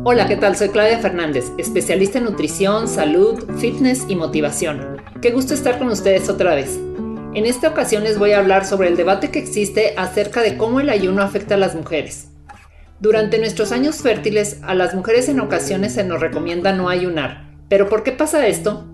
Hola, 0.04 0.28
¿qué 0.28 0.36
tal? 0.36 0.58
Soy 0.58 0.68
Claudia 0.68 1.00
Fernández, 1.00 1.46
especialista 1.58 2.18
en 2.18 2.26
nutrición, 2.26 2.90
salud, 2.90 3.42
fitness 3.58 4.06
y 4.10 4.18
motivación. 4.18 5.02
Qué 5.22 5.32
gusto 5.32 5.54
estar 5.54 5.80
con 5.80 5.88
ustedes 5.88 6.28
otra 6.28 6.56
vez. 6.56 6.78
En 7.34 7.46
esta 7.46 7.70
ocasión 7.70 8.04
les 8.04 8.20
voy 8.20 8.32
a 8.34 8.40
hablar 8.40 8.66
sobre 8.66 8.90
el 8.90 8.98
debate 8.98 9.32
que 9.32 9.40
existe 9.40 9.94
acerca 9.96 10.42
de 10.42 10.58
cómo 10.58 10.82
el 10.82 10.90
ayuno 10.90 11.22
afecta 11.22 11.56
a 11.56 11.58
las 11.58 11.74
mujeres. 11.74 12.28
Durante 13.00 13.40
nuestros 13.40 13.72
años 13.72 14.02
fértiles, 14.02 14.60
a 14.64 14.76
las 14.76 14.94
mujeres 14.94 15.30
en 15.30 15.40
ocasiones 15.40 15.94
se 15.94 16.04
nos 16.04 16.20
recomienda 16.20 16.74
no 16.74 16.90
ayunar. 16.90 17.54
¿Pero 17.70 17.90
por 17.90 18.04
qué 18.04 18.12
pasa 18.12 18.46
esto? 18.46 18.93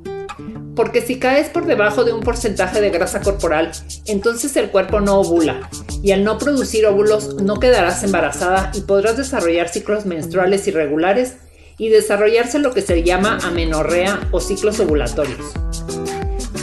Porque 0.80 1.02
si 1.02 1.20
caes 1.20 1.50
por 1.50 1.66
debajo 1.66 2.06
de 2.06 2.14
un 2.14 2.22
porcentaje 2.22 2.80
de 2.80 2.90
grasa 2.90 3.20
corporal, 3.20 3.70
entonces 4.06 4.56
el 4.56 4.70
cuerpo 4.70 5.02
no 5.02 5.20
ovula, 5.20 5.70
y 6.02 6.14
al 6.14 6.24
no 6.24 6.38
producir 6.38 6.86
óvulos 6.86 7.36
no 7.36 7.60
quedarás 7.60 8.02
embarazada 8.06 8.72
y 8.74 8.80
podrás 8.80 9.18
desarrollar 9.18 9.68
ciclos 9.68 10.06
menstruales 10.06 10.66
irregulares 10.70 11.36
y 11.78 11.90
desarrollarse 11.90 12.60
lo 12.60 12.74
que 12.74 12.82
se 12.82 13.04
llama 13.04 13.40
amenorrea 13.44 14.22
o 14.32 14.40
ciclos 14.40 14.80
ovulatorios. 14.80 15.52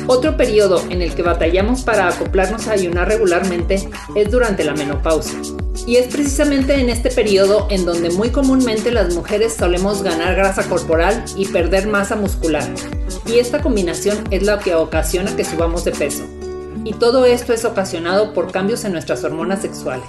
Otro 0.07 0.39
periodo 0.39 0.83
en 0.89 1.03
el 1.03 1.15
que 1.15 1.21
batallamos 1.21 1.83
para 1.83 2.09
acoplarnos 2.09 2.69
a 2.69 2.73
ayunar 2.73 3.09
regularmente 3.09 3.87
es 4.15 4.31
durante 4.31 4.65
la 4.65 4.73
menopausia. 4.73 5.39
Y 5.87 5.97
es 5.97 6.07
precisamente 6.07 6.75
en 6.81 6.89
este 6.89 7.11
periodo 7.11 7.67
en 7.71 7.85
donde 7.85 8.09
muy 8.09 8.31
comúnmente 8.31 8.91
las 8.91 9.15
mujeres 9.15 9.53
solemos 9.53 10.03
ganar 10.03 10.35
grasa 10.35 10.67
corporal 10.71 11.23
y 11.37 11.47
perder 11.49 11.87
masa 11.87 12.17
muscular. 12.17 12.65
Y 13.27 13.39
esta 13.39 13.61
combinación 13.61 14.25
es 14.31 14.43
la 14.43 14.59
que 14.59 14.75
ocasiona 14.75 15.35
que 15.35 15.45
subamos 15.45 15.85
de 15.85 15.93
peso. 15.93 16.25
Y 16.85 16.93
todo 16.95 17.25
esto 17.25 17.53
es 17.53 17.65
ocasionado 17.65 18.33
por 18.33 18.53
cambios 18.53 18.85
en 18.85 18.93
nuestras 18.93 19.25
hormonas 19.25 19.63
sexuales. 19.63 20.09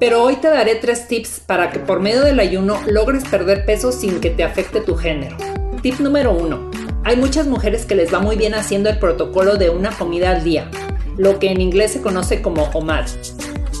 Pero 0.00 0.22
hoy 0.22 0.36
te 0.36 0.48
daré 0.48 0.76
tres 0.76 1.08
tips 1.08 1.40
para 1.40 1.70
que 1.70 1.78
por 1.78 2.00
medio 2.00 2.22
del 2.22 2.40
ayuno 2.40 2.80
logres 2.86 3.24
perder 3.24 3.64
peso 3.66 3.92
sin 3.92 4.20
que 4.20 4.30
te 4.30 4.44
afecte 4.44 4.80
tu 4.80 4.96
género. 4.96 5.36
Tip 5.82 6.00
número 6.00 6.32
1. 6.32 6.70
Hay 7.04 7.16
muchas 7.16 7.46
mujeres 7.46 7.86
que 7.86 7.94
les 7.94 8.12
va 8.12 8.18
muy 8.18 8.36
bien 8.36 8.54
haciendo 8.54 8.90
el 8.90 8.98
protocolo 8.98 9.56
de 9.56 9.70
una 9.70 9.90
comida 9.90 10.30
al 10.30 10.42
día, 10.42 10.70
lo 11.16 11.38
que 11.38 11.50
en 11.50 11.60
inglés 11.60 11.92
se 11.92 12.02
conoce 12.02 12.42
como 12.42 12.64
OMAD 12.72 13.06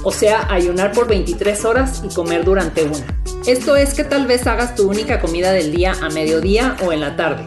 o 0.06 0.12
sea, 0.12 0.46
ayunar 0.52 0.92
por 0.92 1.08
23 1.08 1.64
horas 1.64 2.00
y 2.08 2.14
comer 2.14 2.44
durante 2.44 2.84
una. 2.84 3.20
Esto 3.44 3.74
es 3.74 3.92
que 3.92 4.04
tal 4.04 4.28
vez 4.28 4.46
hagas 4.46 4.76
tu 4.76 4.88
única 4.88 5.20
comida 5.20 5.50
del 5.50 5.72
día 5.72 5.96
a 6.00 6.10
mediodía 6.10 6.76
o 6.86 6.92
en 6.92 7.00
la 7.00 7.16
tarde. 7.16 7.42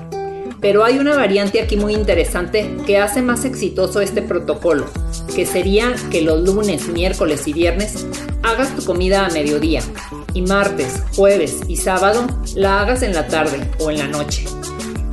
Pero 0.61 0.83
hay 0.83 0.99
una 0.99 1.15
variante 1.15 1.61
aquí 1.61 1.77
muy 1.77 1.93
interesante 1.93 2.75
que 2.85 2.97
hace 2.97 3.21
más 3.21 3.45
exitoso 3.45 4.01
este 4.01 4.21
protocolo, 4.21 4.85
que 5.35 5.45
sería 5.45 5.95
que 6.11 6.21
los 6.21 6.41
lunes, 6.41 6.87
miércoles 6.89 7.47
y 7.47 7.53
viernes 7.53 8.05
hagas 8.43 8.75
tu 8.75 8.83
comida 8.83 9.25
a 9.25 9.29
mediodía 9.29 9.81
y 10.33 10.41
martes, 10.41 11.01
jueves 11.15 11.59
y 11.67 11.77
sábado 11.77 12.27
la 12.55 12.81
hagas 12.81 13.03
en 13.03 13.13
la 13.13 13.27
tarde 13.27 13.59
o 13.79 13.89
en 13.89 13.99
la 13.99 14.07
noche. 14.07 14.45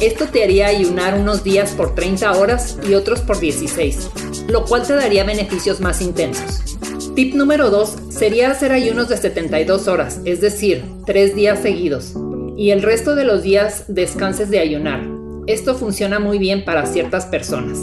Esto 0.00 0.26
te 0.26 0.42
haría 0.42 0.66
ayunar 0.66 1.18
unos 1.18 1.42
días 1.42 1.70
por 1.70 1.94
30 1.94 2.32
horas 2.32 2.76
y 2.86 2.94
otros 2.94 3.20
por 3.20 3.40
16, 3.40 4.10
lo 4.48 4.64
cual 4.64 4.86
te 4.86 4.94
daría 4.94 5.24
beneficios 5.24 5.80
más 5.80 6.02
intensos. 6.02 6.76
Tip 7.14 7.34
número 7.34 7.70
2 7.70 7.96
sería 8.10 8.50
hacer 8.50 8.72
ayunos 8.72 9.08
de 9.08 9.16
72 9.16 9.88
horas, 9.88 10.20
es 10.26 10.42
decir, 10.42 10.84
3 11.06 11.34
días 11.34 11.60
seguidos, 11.60 12.12
y 12.58 12.72
el 12.72 12.82
resto 12.82 13.14
de 13.14 13.24
los 13.24 13.42
días 13.42 13.84
descanses 13.88 14.50
de 14.50 14.58
ayunar. 14.58 15.15
Esto 15.46 15.76
funciona 15.76 16.18
muy 16.18 16.38
bien 16.38 16.64
para 16.64 16.86
ciertas 16.86 17.26
personas. 17.26 17.78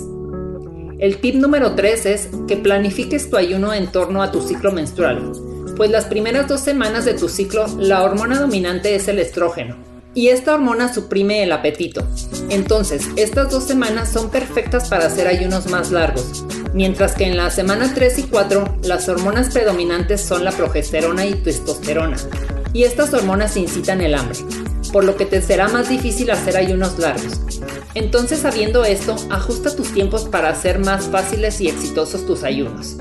El 1.00 1.18
tip 1.18 1.36
número 1.36 1.76
3 1.76 2.06
es 2.06 2.30
que 2.46 2.58
planifiques 2.58 3.30
tu 3.30 3.38
ayuno 3.38 3.74
en 3.74 3.88
torno 3.88 4.22
a 4.22 4.32
tu 4.32 4.42
ciclo 4.42 4.74
menstrual, 4.74 5.32
pues 5.78 5.90
las 5.90 6.06
primeras 6.06 6.50
dos 6.50 6.60
semanas 6.60 7.06
de 7.06 7.14
tu 7.14 7.30
ciclo 7.30 7.66
la 7.78 8.04
hormona 8.04 8.38
dominante 8.38 8.96
es 8.96 9.08
el 9.08 9.18
estrógeno, 9.20 9.78
y 10.14 10.28
esta 10.28 10.54
hormona 10.54 10.94
suprime 10.94 11.42
el 11.44 11.54
apetito. 11.54 12.06
Entonces, 12.50 13.08
estas 13.16 13.50
dos 13.50 13.64
semanas 13.64 14.12
son 14.12 14.30
perfectas 14.30 14.90
para 14.90 15.06
hacer 15.06 15.28
ayunos 15.28 15.68
más 15.68 15.90
largos, 15.90 16.46
mientras 16.74 17.16
que 17.16 17.26
en 17.26 17.38
la 17.38 17.50
semana 17.50 17.94
3 17.96 18.20
y 18.20 18.24
4 18.24 18.80
las 18.84 19.08
hormonas 19.08 19.54
predominantes 19.54 20.20
son 20.20 20.44
la 20.44 20.52
progesterona 20.52 21.26
y 21.26 21.36
testosterona, 21.36 22.18
y 22.74 22.84
estas 22.84 23.14
hormonas 23.14 23.56
incitan 23.56 24.02
el 24.02 24.16
hambre, 24.16 24.40
por 24.94 25.04
lo 25.04 25.18
que 25.18 25.26
te 25.26 25.42
será 25.42 25.68
más 25.68 25.90
difícil 25.90 26.32
hacer 26.32 26.56
ayunos 26.56 26.98
largos. 26.98 27.42
Entonces, 27.96 28.40
sabiendo 28.40 28.86
esto, 28.86 29.18
ajusta 29.30 29.76
tus 29.76 29.94
tiempos 29.94 30.24
para 30.24 30.48
hacer 30.48 30.80
más 30.80 31.08
fáciles 31.08 31.60
y 31.60 31.68
exitosos 31.68 32.26
tus 32.26 32.44
ayunos. 32.44 32.96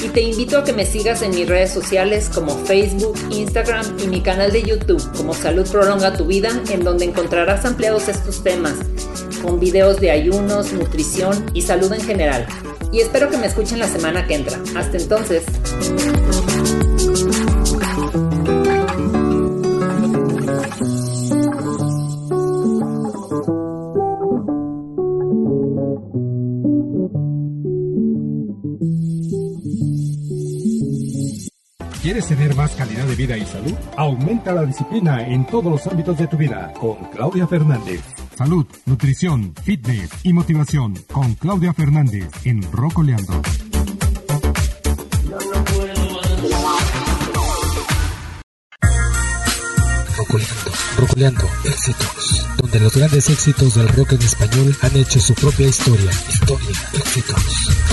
Y 0.00 0.08
te 0.10 0.20
invito 0.20 0.58
a 0.58 0.64
que 0.64 0.72
me 0.72 0.86
sigas 0.86 1.22
en 1.22 1.30
mis 1.30 1.48
redes 1.48 1.72
sociales 1.72 2.30
como 2.32 2.56
Facebook, 2.64 3.18
Instagram 3.30 3.84
y 4.04 4.06
mi 4.06 4.20
canal 4.20 4.52
de 4.52 4.62
YouTube 4.62 5.02
como 5.16 5.34
Salud 5.34 5.68
Prolonga 5.68 6.16
tu 6.16 6.26
Vida, 6.26 6.50
en 6.70 6.84
donde 6.84 7.06
encontrarás 7.06 7.64
ampliados 7.64 8.08
estos 8.08 8.44
temas, 8.44 8.74
con 9.42 9.58
videos 9.58 10.00
de 10.00 10.12
ayunos, 10.12 10.72
nutrición 10.72 11.50
y 11.54 11.62
salud 11.62 11.92
en 11.92 12.02
general 12.02 12.46
y 12.92 13.00
espero 13.00 13.28
que 13.28 13.36
me 13.36 13.46
escuchen 13.46 13.78
la 13.78 13.88
semana 13.88 14.26
que 14.26 14.34
entra. 14.34 14.58
Hasta 14.74 14.96
entonces. 14.96 15.44
¿Quieres 32.08 32.26
tener 32.26 32.56
más 32.56 32.74
calidad 32.74 33.04
de 33.04 33.14
vida 33.14 33.36
y 33.36 33.44
salud? 33.44 33.74
Aumenta 33.94 34.50
la 34.52 34.64
disciplina 34.64 35.28
en 35.28 35.44
todos 35.46 35.66
los 35.70 35.86
ámbitos 35.86 36.16
de 36.16 36.26
tu 36.26 36.38
vida 36.38 36.72
con 36.80 36.96
Claudia 37.10 37.46
Fernández. 37.46 38.00
Salud, 38.34 38.64
nutrición, 38.86 39.52
fitness 39.62 40.08
y 40.22 40.32
motivación 40.32 40.94
con 41.12 41.34
Claudia 41.34 41.74
Fernández 41.74 42.30
en 42.44 42.62
Rocoleando. 42.72 43.42
Rocoleando, 50.16 50.70
Rocoleando, 50.96 51.44
éxitos. 51.66 52.46
Donde 52.56 52.80
los 52.80 52.96
grandes 52.96 53.28
éxitos 53.28 53.74
del 53.74 53.88
rock 53.88 54.12
en 54.12 54.22
español 54.22 54.74
han 54.80 54.96
hecho 54.96 55.20
su 55.20 55.34
propia 55.34 55.68
historia. 55.68 56.10
Historia, 56.30 56.70
éxitos. 56.94 57.87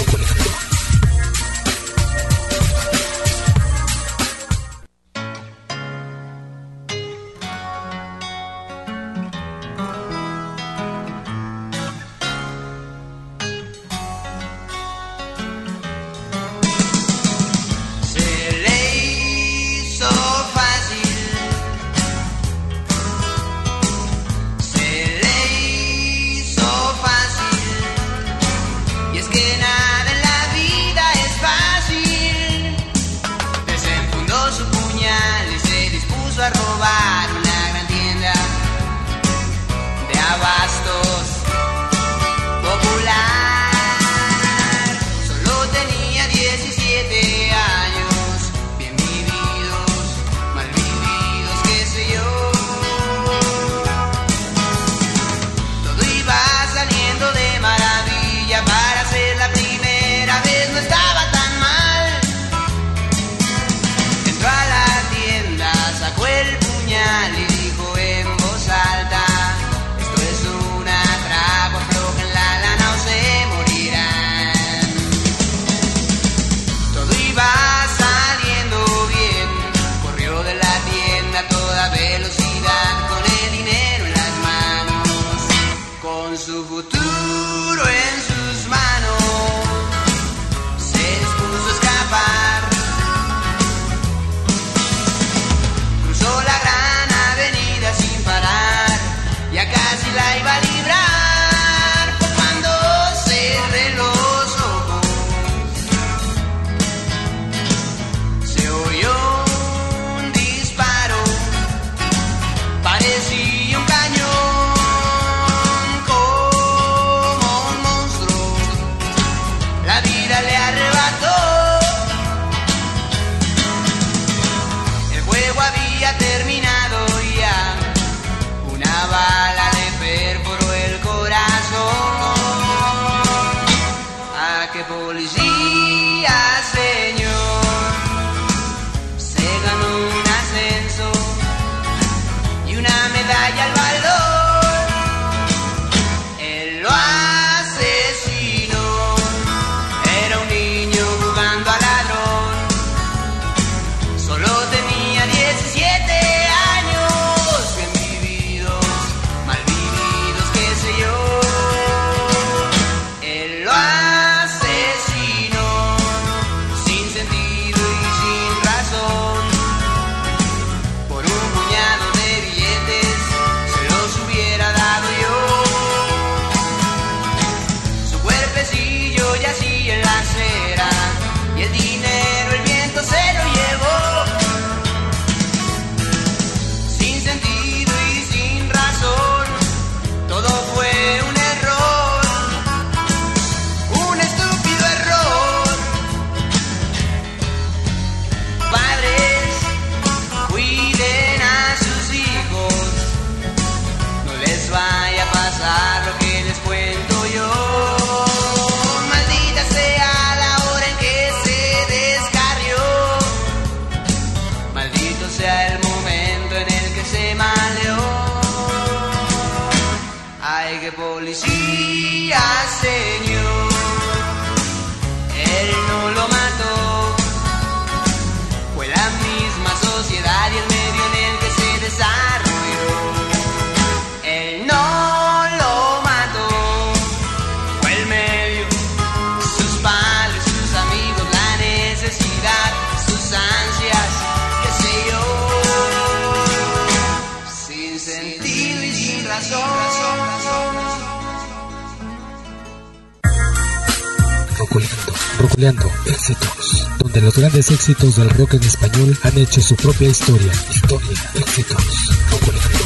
Rocoleando, 255.45 255.91
éxitos, 256.07 256.87
donde 256.97 257.21
los 257.21 257.37
grandes 257.37 257.69
éxitos 257.69 258.15
del 258.15 258.31
rock 258.31 258.55
en 258.55 258.63
español 258.63 259.15
han 259.21 259.37
hecho 259.37 259.61
su 259.61 259.75
propia 259.75 260.09
historia. 260.09 260.51
Historia, 260.71 261.31
éxitos, 261.35 261.85
Rocoleando. 262.31 262.79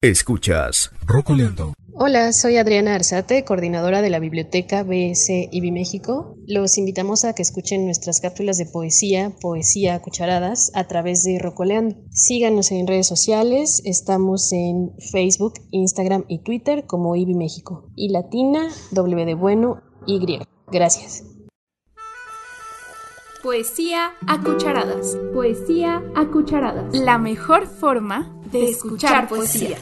Escuchas 0.00 0.90
Rocoleando. 1.06 1.72
Hola, 2.02 2.32
soy 2.32 2.56
Adriana 2.56 2.94
Arzate, 2.94 3.44
coordinadora 3.44 4.00
de 4.00 4.08
la 4.08 4.20
Biblioteca 4.20 4.84
BS 4.84 5.50
IBI 5.52 5.70
México. 5.70 6.34
Los 6.46 6.78
invitamos 6.78 7.26
a 7.26 7.34
que 7.34 7.42
escuchen 7.42 7.84
nuestras 7.84 8.22
cápsulas 8.22 8.56
de 8.56 8.64
poesía, 8.64 9.34
poesía 9.38 9.96
a 9.96 10.00
cucharadas, 10.00 10.72
a 10.74 10.88
través 10.88 11.24
de 11.24 11.38
Rocoleando. 11.38 11.96
Síganos 12.10 12.72
en 12.72 12.86
redes 12.86 13.06
sociales, 13.06 13.82
estamos 13.84 14.50
en 14.50 14.92
Facebook, 15.12 15.60
Instagram 15.72 16.24
y 16.26 16.42
Twitter 16.42 16.86
como 16.86 17.16
IBI 17.16 17.34
México. 17.34 17.90
Y 17.96 18.08
latina, 18.08 18.66
W 18.92 19.26
de 19.26 19.34
bueno, 19.34 19.82
Y. 20.06 20.40
Gracias. 20.72 21.22
Poesía 23.42 24.12
a 24.26 24.40
cucharadas. 24.40 25.18
Poesía 25.34 26.02
a 26.16 26.30
cucharadas. 26.30 26.96
La 26.96 27.18
mejor 27.18 27.66
forma 27.66 28.40
de 28.50 28.70
escuchar 28.70 29.28
poesía. 29.28 29.76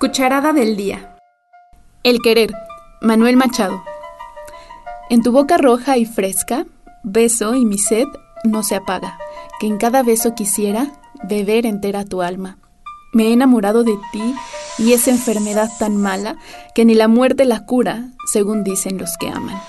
Cucharada 0.00 0.54
del 0.54 0.78
día. 0.78 1.14
El 2.04 2.20
querer. 2.22 2.54
Manuel 3.02 3.36
Machado. 3.36 3.84
En 5.10 5.22
tu 5.22 5.30
boca 5.30 5.58
roja 5.58 5.98
y 5.98 6.06
fresca, 6.06 6.64
beso 7.02 7.54
y 7.54 7.66
mi 7.66 7.76
sed 7.76 8.06
no 8.42 8.62
se 8.62 8.76
apaga, 8.76 9.18
que 9.60 9.66
en 9.66 9.76
cada 9.76 10.02
beso 10.02 10.34
quisiera 10.34 10.90
beber 11.24 11.66
entera 11.66 12.06
tu 12.06 12.22
alma. 12.22 12.56
Me 13.12 13.24
he 13.24 13.32
enamorado 13.34 13.84
de 13.84 13.98
ti 14.10 14.34
y 14.78 14.94
esa 14.94 15.10
enfermedad 15.10 15.68
tan 15.78 15.98
mala 15.98 16.38
que 16.74 16.86
ni 16.86 16.94
la 16.94 17.06
muerte 17.06 17.44
la 17.44 17.66
cura, 17.66 18.08
según 18.32 18.64
dicen 18.64 18.96
los 18.96 19.18
que 19.18 19.28
aman. 19.28 19.60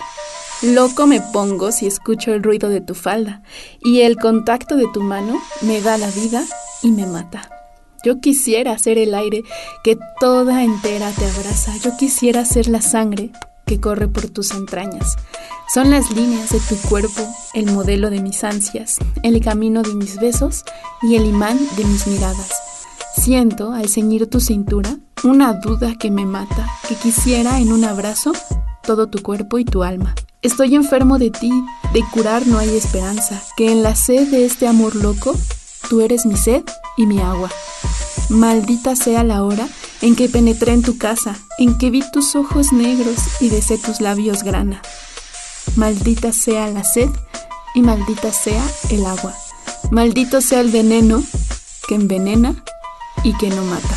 Loco 0.61 1.07
me 1.07 1.19
pongo 1.19 1.73
si 1.73 1.87
escucho 1.87 2.33
el 2.33 2.41
ruido 2.41 2.69
de 2.69 2.79
tu 2.79 2.95
falda 2.95 3.43
y 3.81 4.03
el 4.03 4.15
contacto 4.15 4.77
de 4.77 4.87
tu 4.93 5.01
mano 5.01 5.41
me 5.61 5.81
da 5.81 5.97
la 5.97 6.09
vida 6.09 6.41
y 6.83 6.91
me 6.91 7.05
mata. 7.05 7.60
Yo 8.03 8.19
quisiera 8.19 8.77
ser 8.77 8.97
el 8.97 9.13
aire 9.13 9.43
que 9.83 9.97
toda 10.19 10.63
entera 10.63 11.11
te 11.11 11.25
abraza. 11.25 11.75
Yo 11.83 11.95
quisiera 11.97 12.45
ser 12.45 12.67
la 12.67 12.81
sangre 12.81 13.31
que 13.65 13.79
corre 13.79 14.07
por 14.07 14.27
tus 14.29 14.51
entrañas. 14.51 15.17
Son 15.73 15.91
las 15.91 16.11
líneas 16.11 16.49
de 16.49 16.59
tu 16.59 16.75
cuerpo, 16.89 17.21
el 17.53 17.67
modelo 17.67 18.09
de 18.09 18.21
mis 18.21 18.43
ansias, 18.43 18.97
el 19.23 19.39
camino 19.41 19.83
de 19.83 19.93
mis 19.93 20.19
besos 20.19 20.65
y 21.01 21.15
el 21.15 21.25
imán 21.25 21.59
de 21.77 21.85
mis 21.85 22.07
miradas. 22.07 22.51
Siento, 23.15 23.71
al 23.71 23.87
ceñir 23.87 24.27
tu 24.29 24.39
cintura, 24.39 24.97
una 25.23 25.53
duda 25.53 25.95
que 25.95 26.11
me 26.11 26.25
mata, 26.25 26.67
que 26.87 26.95
quisiera 26.95 27.59
en 27.59 27.71
un 27.71 27.85
abrazo 27.85 28.33
todo 28.83 29.07
tu 29.07 29.21
cuerpo 29.21 29.59
y 29.59 29.65
tu 29.65 29.83
alma. 29.83 30.15
Estoy 30.41 30.75
enfermo 30.75 31.19
de 31.19 31.29
ti, 31.29 31.51
de 31.93 32.03
curar 32.11 32.47
no 32.47 32.57
hay 32.57 32.75
esperanza, 32.75 33.41
que 33.55 33.71
en 33.71 33.83
la 33.83 33.95
sed 33.95 34.29
de 34.29 34.45
este 34.45 34.67
amor 34.67 34.95
loco, 34.95 35.35
tú 35.89 36.01
eres 36.01 36.25
mi 36.25 36.37
sed 36.37 36.63
y 36.97 37.05
mi 37.05 37.19
agua. 37.19 37.49
Maldita 38.29 38.95
sea 38.95 39.23
la 39.23 39.43
hora 39.43 39.67
en 40.01 40.15
que 40.15 40.29
penetré 40.29 40.73
en 40.73 40.81
tu 40.81 40.97
casa, 40.97 41.37
en 41.57 41.77
que 41.77 41.89
vi 41.89 42.03
tus 42.11 42.35
ojos 42.35 42.71
negros 42.71 43.17
y 43.39 43.49
besé 43.49 43.77
tus 43.77 44.01
labios 44.01 44.43
grana. 44.43 44.81
Maldita 45.75 46.31
sea 46.31 46.67
la 46.67 46.83
sed 46.83 47.09
y 47.75 47.81
maldita 47.81 48.31
sea 48.31 48.63
el 48.89 49.05
agua. 49.05 49.33
Maldito 49.91 50.41
sea 50.41 50.61
el 50.61 50.71
veneno 50.71 51.23
que 51.87 51.95
envenena 51.95 52.63
y 53.23 53.37
que 53.37 53.49
no 53.49 53.63
mata. 53.63 53.95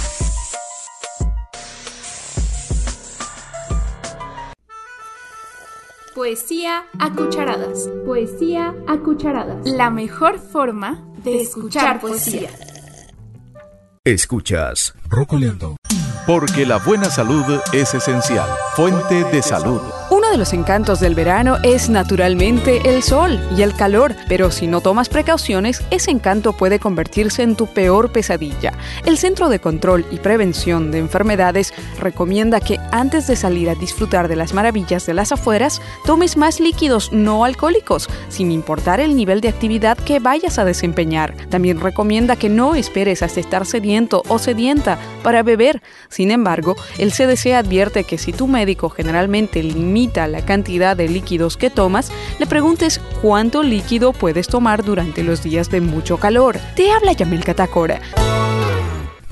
Poesía 6.14 6.84
a 6.98 7.10
cucharadas. 7.12 7.88
Poesía 8.06 8.74
a 8.86 8.98
cucharadas. 8.98 9.66
La 9.66 9.90
mejor 9.90 10.38
forma 10.38 11.04
de 11.24 11.40
escuchar 11.40 12.00
poesía. 12.00 12.50
Escuchas 14.04 14.94
Rocoleando. 15.14 15.76
Porque 16.26 16.66
la 16.66 16.78
buena 16.78 17.10
salud 17.10 17.44
es 17.72 17.94
esencial. 17.94 18.48
Fuente 18.74 19.24
de 19.24 19.42
salud. 19.42 19.80
Uno 20.10 20.30
de 20.30 20.36
los 20.38 20.52
encantos 20.52 21.00
del 21.00 21.14
verano 21.14 21.56
es 21.62 21.88
naturalmente 21.88 22.88
el 22.88 23.02
sol 23.02 23.38
y 23.56 23.62
el 23.62 23.74
calor, 23.74 24.14
pero 24.28 24.50
si 24.50 24.66
no 24.66 24.80
tomas 24.80 25.08
precauciones, 25.08 25.82
ese 25.90 26.10
encanto 26.10 26.52
puede 26.52 26.78
convertirse 26.78 27.42
en 27.42 27.56
tu 27.56 27.66
peor 27.66 28.10
pesadilla. 28.10 28.72
El 29.04 29.18
Centro 29.18 29.48
de 29.48 29.58
Control 29.58 30.06
y 30.10 30.18
Prevención 30.18 30.90
de 30.90 30.98
Enfermedades 30.98 31.74
recomienda 31.98 32.60
que 32.60 32.78
antes 32.90 33.26
de 33.26 33.36
salir 33.36 33.68
a 33.68 33.74
disfrutar 33.74 34.28
de 34.28 34.36
las 34.36 34.54
maravillas 34.54 35.04
de 35.04 35.14
las 35.14 35.32
afueras, 35.32 35.82
tomes 36.06 36.36
más 36.36 36.60
líquidos 36.60 37.12
no 37.12 37.44
alcohólicos, 37.44 38.08
sin 38.28 38.52
importar 38.52 39.00
el 39.00 39.16
nivel 39.16 39.40
de 39.40 39.48
actividad 39.48 39.98
que 39.98 40.20
vayas 40.20 40.58
a 40.58 40.64
desempeñar. 40.64 41.34
También 41.50 41.80
recomienda 41.80 42.36
que 42.36 42.48
no 42.48 42.74
esperes 42.74 43.22
hasta 43.22 43.40
estar 43.40 43.66
sediento 43.66 44.22
o 44.28 44.38
sedienta 44.38 44.98
para 45.22 45.42
beber. 45.42 45.82
Sin 46.08 46.30
embargo, 46.30 46.76
el 46.98 47.12
CDC 47.12 47.54
advierte 47.54 48.04
que 48.04 48.18
si 48.18 48.32
tu 48.32 48.46
médico 48.46 48.90
generalmente 48.90 49.62
limita 49.62 50.26
la 50.26 50.44
cantidad 50.44 50.96
de 50.96 51.08
líquidos 51.08 51.56
que 51.56 51.70
tomas, 51.70 52.12
le 52.38 52.46
preguntes 52.46 53.00
cuánto 53.22 53.62
líquido 53.62 54.12
puedes 54.12 54.48
tomar 54.48 54.84
durante 54.84 55.22
los 55.22 55.42
días 55.42 55.70
de 55.70 55.80
mucho 55.80 56.18
calor. 56.18 56.58
Te 56.76 56.90
habla 56.90 57.12
Yamil 57.12 57.44
Catacora. 57.44 58.00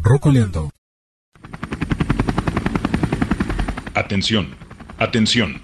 Rocoleando. 0.02 0.70
Atención, 3.94 4.54
atención. 4.98 5.60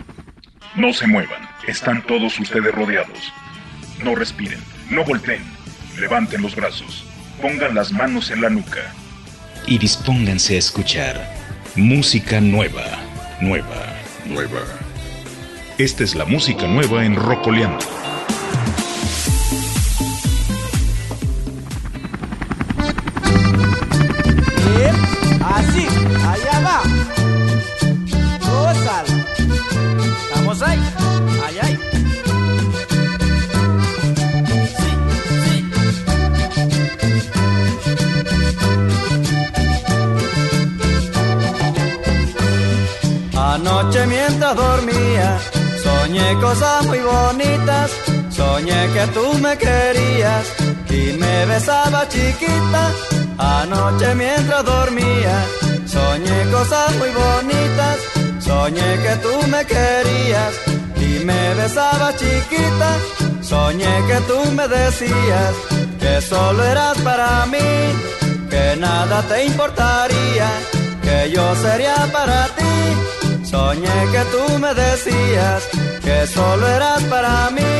No 0.76 0.92
se 0.92 1.06
muevan, 1.06 1.42
están 1.66 2.06
todos 2.06 2.38
ustedes 2.38 2.74
rodeados. 2.74 3.32
No 4.04 4.14
respiren, 4.14 4.61
no 4.90 5.04
golpeen, 5.04 5.42
levanten 5.98 6.42
los 6.42 6.54
brazos, 6.54 7.04
pongan 7.40 7.74
las 7.74 7.90
manos 7.90 8.30
en 8.30 8.42
la 8.42 8.50
nuca. 8.50 8.94
Y 9.71 9.77
dispónganse 9.77 10.55
a 10.55 10.59
escuchar 10.59 11.31
música 11.77 12.41
nueva, 12.41 12.85
nueva, 13.39 13.93
nueva. 14.25 14.62
Esta 15.77 16.05
es 16.05 16.14
la 16.14 16.25
música 16.25 16.66
nueva 16.66 17.05
en 17.05 17.14
Rocoleando. 17.14 17.85
Así, 25.45 25.87
allá 26.27 26.61
va. 26.61 26.83
Rosal. 28.41 29.07
Vamos 30.35 30.62
ahí. 30.62 30.81
Ahí. 31.62 31.97
Soñé 46.19 46.41
cosas 46.41 46.87
muy 46.87 46.99
bonitas. 46.99 47.91
Soñé 48.31 48.89
que 48.93 49.07
tú 49.14 49.39
me 49.39 49.57
querías 49.57 50.47
y 50.91 51.12
me 51.19 51.47
besaba 51.47 52.09
chiquita. 52.09 52.93
Anoche 53.39 54.14
mientras 54.14 54.64
dormía, 54.64 55.37
soñé 55.87 56.51
cosas 56.51 56.95
muy 56.97 57.11
bonitas. 57.11 57.97
Soñé 58.41 58.99
que 59.05 59.14
tú 59.23 59.47
me 59.49 59.64
querías 59.64 60.53
y 60.97 61.25
me 61.25 61.55
besaba 61.55 62.12
chiquita. 62.16 62.91
Soñé 63.43 63.95
que 64.09 64.19
tú 64.29 64.51
me 64.53 64.66
decías 64.69 65.55
que 66.01 66.21
solo 66.21 66.64
eras 66.64 66.99
para 66.99 67.47
mí, 67.47 67.69
que 68.51 68.77
nada 68.79 69.23
te 69.23 69.45
importaría, 69.45 70.49
que 71.03 71.31
yo 71.31 71.55
sería 71.57 71.97
para 72.12 72.47
ti. 72.57 73.18
Soñé 73.51 73.99
que 74.12 74.22
tú 74.32 74.59
me 74.59 74.74
decías 74.74 75.62
que 76.05 76.26
solo 76.26 76.68
eras 76.68 77.03
para 77.05 77.49
mí, 77.49 77.72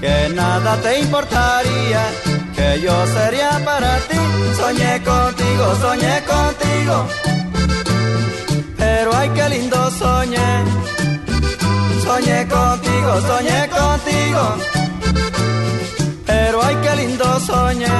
que 0.00 0.28
nada 0.32 0.76
te 0.76 1.00
importaría, 1.00 2.02
que 2.54 2.80
yo 2.80 2.94
sería 3.08 3.60
para 3.64 3.96
ti. 4.08 4.20
Soñé 4.56 5.02
contigo, 5.02 5.64
soñé 5.80 6.22
contigo, 6.34 7.06
pero 8.76 9.10
ay 9.16 9.28
qué 9.34 9.48
lindo 9.48 9.90
soñé. 9.90 10.50
Soñé 12.04 12.46
contigo, 12.46 13.20
soñé 13.26 13.60
contigo, 13.78 14.42
pero 16.26 16.62
ay 16.62 16.76
qué 16.82 16.96
lindo 17.02 17.40
soñé. 17.40 17.98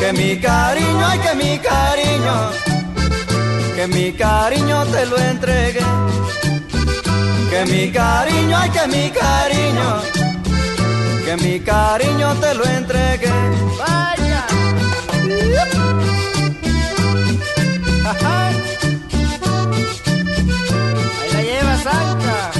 Que 0.00 0.12
mi 0.14 0.40
cariño, 0.40 1.06
ay 1.06 1.18
que 1.18 1.34
mi 1.34 1.58
cariño 1.58 2.64
que 3.84 3.94
mi 3.94 4.12
cariño 4.12 4.84
te 4.86 5.06
lo 5.06 5.18
entregue. 5.18 5.80
Que 7.50 7.64
mi 7.66 7.92
cariño, 7.92 8.56
ay, 8.56 8.70
que 8.70 8.86
mi 8.86 9.10
cariño, 9.10 10.02
que 11.24 11.36
mi 11.44 11.60
cariño 11.60 12.34
te 12.36 12.54
lo 12.54 12.64
entregue. 12.64 13.30
Vaya. 13.78 14.46
Ahí 21.20 21.32
la 21.32 21.42
lleva 21.42 21.76
Sancha. 21.76 22.53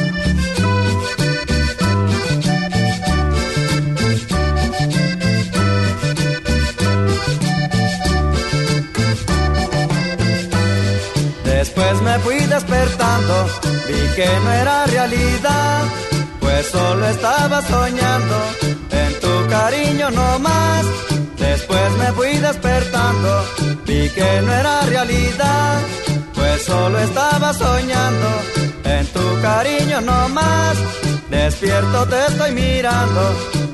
Vi 13.88 14.08
que 14.16 14.28
no 14.44 14.50
era 14.52 14.86
realidad, 14.86 15.82
pues 16.40 16.66
solo 16.66 17.06
estaba 17.08 17.62
soñando 17.62 18.36
en 18.90 19.20
tu 19.20 19.48
cariño 19.48 20.10
no 20.10 20.38
más. 20.38 20.84
Después 21.38 21.92
me 21.98 22.12
fui 22.12 22.36
despertando, 22.38 23.44
vi 23.86 24.08
que 24.10 24.42
no 24.42 24.52
era 24.52 24.80
realidad, 24.82 25.80
pues 26.34 26.62
solo 26.62 26.98
estaba 26.98 27.52
soñando 27.52 28.28
en 28.84 29.06
tu 29.08 29.40
cariño 29.42 30.00
no 30.00 30.28
más. 30.28 30.76
Despierto 31.30 32.06
te 32.06 32.26
estoy 32.26 32.52
mirando, 32.52 33.22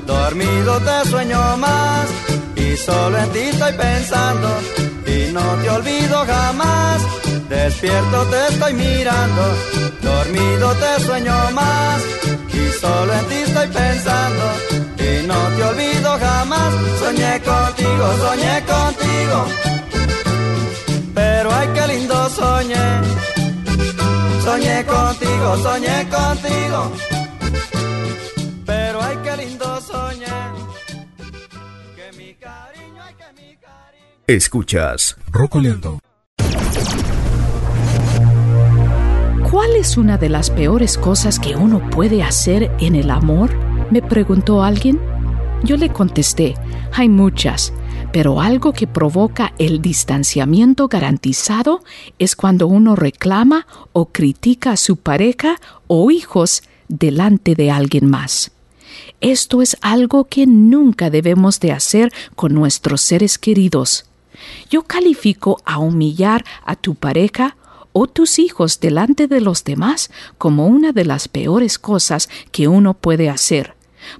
dormido 0.05 0.79
te 0.79 1.09
sueño 1.09 1.57
más, 1.57 2.05
y 2.55 2.75
solo 2.77 3.17
en 3.17 3.29
ti 3.31 3.39
estoy 3.39 3.73
pensando, 3.73 4.49
y 5.05 5.31
no 5.31 5.43
te 5.61 5.69
olvido 5.69 6.25
jamás. 6.25 7.20
Despierto 7.51 8.25
te 8.27 8.47
estoy 8.47 8.73
mirando, 8.75 9.41
dormido 10.01 10.73
te 10.75 11.03
sueño 11.03 11.51
más, 11.51 12.01
y 12.53 12.79
solo 12.79 13.13
en 13.13 13.25
ti 13.25 13.35
estoy 13.35 13.67
pensando, 13.67 14.43
y 14.97 15.27
no 15.27 15.35
te 15.57 15.63
olvido 15.63 16.17
jamás. 16.17 16.73
Soñé 16.97 17.41
contigo, 17.41 18.05
soñé 18.23 18.63
contigo, 18.63 19.45
pero 21.13 21.53
ay 21.53 21.67
qué 21.73 21.87
lindo 21.93 22.29
soñé. 22.29 22.87
Soñé 24.45 24.85
contigo, 24.85 25.57
soñé 25.57 26.07
contigo, 26.09 26.91
pero 28.65 29.03
ay 29.03 29.17
qué 29.25 29.37
lindo 29.43 29.81
soñé. 29.81 30.39
Que 31.97 32.17
mi 32.17 32.33
cariño, 32.35 33.03
ay 33.05 33.13
que 33.13 33.41
mi 33.41 33.57
cariño. 33.57 34.23
Escuchas 34.25 35.17
Rocoleando. 35.29 35.99
¿Cuál 39.51 39.75
es 39.75 39.97
una 39.97 40.17
de 40.17 40.29
las 40.29 40.49
peores 40.49 40.97
cosas 40.97 41.37
que 41.37 41.57
uno 41.57 41.89
puede 41.89 42.23
hacer 42.23 42.71
en 42.79 42.95
el 42.95 43.11
amor? 43.11 43.53
Me 43.91 44.01
preguntó 44.01 44.63
alguien. 44.63 44.97
Yo 45.65 45.75
le 45.75 45.89
contesté, 45.89 46.53
hay 46.93 47.09
muchas, 47.09 47.73
pero 48.13 48.39
algo 48.39 48.71
que 48.71 48.87
provoca 48.87 49.53
el 49.57 49.81
distanciamiento 49.81 50.87
garantizado 50.87 51.83
es 52.17 52.37
cuando 52.37 52.67
uno 52.67 52.95
reclama 52.95 53.67
o 53.91 54.05
critica 54.05 54.71
a 54.71 54.77
su 54.77 54.95
pareja 54.95 55.57
o 55.87 56.11
hijos 56.11 56.63
delante 56.87 57.53
de 57.53 57.71
alguien 57.71 58.09
más. 58.09 58.51
Esto 59.19 59.61
es 59.61 59.75
algo 59.81 60.29
que 60.29 60.47
nunca 60.47 61.09
debemos 61.09 61.59
de 61.59 61.73
hacer 61.73 62.13
con 62.37 62.53
nuestros 62.53 63.01
seres 63.01 63.37
queridos. 63.37 64.05
Yo 64.69 64.83
califico 64.83 65.61
a 65.65 65.77
humillar 65.77 66.45
a 66.63 66.77
tu 66.77 66.95
pareja 66.95 67.57
o 67.93 68.07
tus 68.07 68.39
hijos 68.39 68.79
delante 68.79 69.27
de 69.27 69.41
los 69.41 69.63
demás 69.63 70.11
como 70.37 70.67
una 70.67 70.91
de 70.91 71.05
las 71.05 71.27
peores 71.27 71.79
cosas 71.79 72.29
que 72.51 72.67
uno 72.67 72.93
puede 72.93 73.29
hacer, 73.29 73.75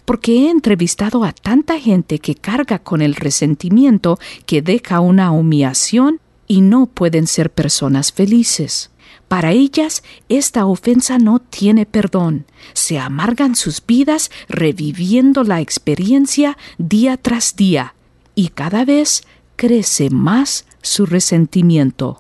porque 0.06 0.46
he 0.46 0.50
entrevistado 0.50 1.24
a 1.24 1.32
tanta 1.32 1.80
gente 1.80 2.20
que 2.20 2.36
carga 2.36 2.80
con 2.80 3.02
el 3.02 3.16
resentimiento 3.16 4.20
que 4.46 4.62
deja 4.62 5.00
una 5.00 5.32
humillación 5.32 6.20
y 6.48 6.62
no 6.62 6.86
pueden 6.86 7.28
ser 7.28 7.52
personas 7.52 8.12
felices. 8.12 8.92
Para 9.28 9.54
ellas, 9.54 10.04
esta 10.28 10.66
ofensa 10.66 11.18
no 11.18 11.40
tiene 11.40 11.86
perdón. 11.86 12.46
Se 12.74 13.00
amargan 13.00 13.56
sus 13.56 13.82
vidas 13.86 14.30
reviviendo 14.50 15.46
la 15.46 15.62
experiencia 15.62 16.58
día 16.78 17.16
tras 17.16 17.56
día 17.56 17.96
y 18.36 18.50
cada 18.50 18.84
vez 18.84 19.24
crece 19.56 20.10
más 20.10 20.66
su 20.82 21.06
resentimiento. 21.06 22.20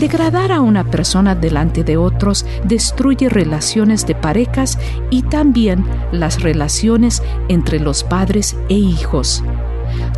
Degradar 0.00 0.52
a 0.52 0.60
una 0.60 0.84
persona 0.84 1.34
delante 1.34 1.82
de 1.82 1.96
otros 1.96 2.44
destruye 2.64 3.30
relaciones 3.30 4.06
de 4.06 4.14
parejas 4.14 4.78
y 5.08 5.22
también 5.22 5.86
las 6.12 6.42
relaciones 6.42 7.22
entre 7.48 7.80
los 7.80 8.04
padres 8.04 8.58
e 8.68 8.74
hijos. 8.74 9.42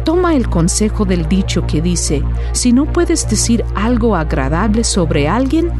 Toma 0.04 0.34
el 0.34 0.48
consejo 0.48 1.04
del 1.04 1.28
dicho 1.28 1.64
que 1.64 1.80
dice, 1.80 2.24
si 2.50 2.72
no 2.72 2.86
puedes 2.86 3.30
decir 3.30 3.64
algo 3.76 4.16
agradable 4.16 4.82
sobre 4.82 5.28
alguien, 5.28 5.70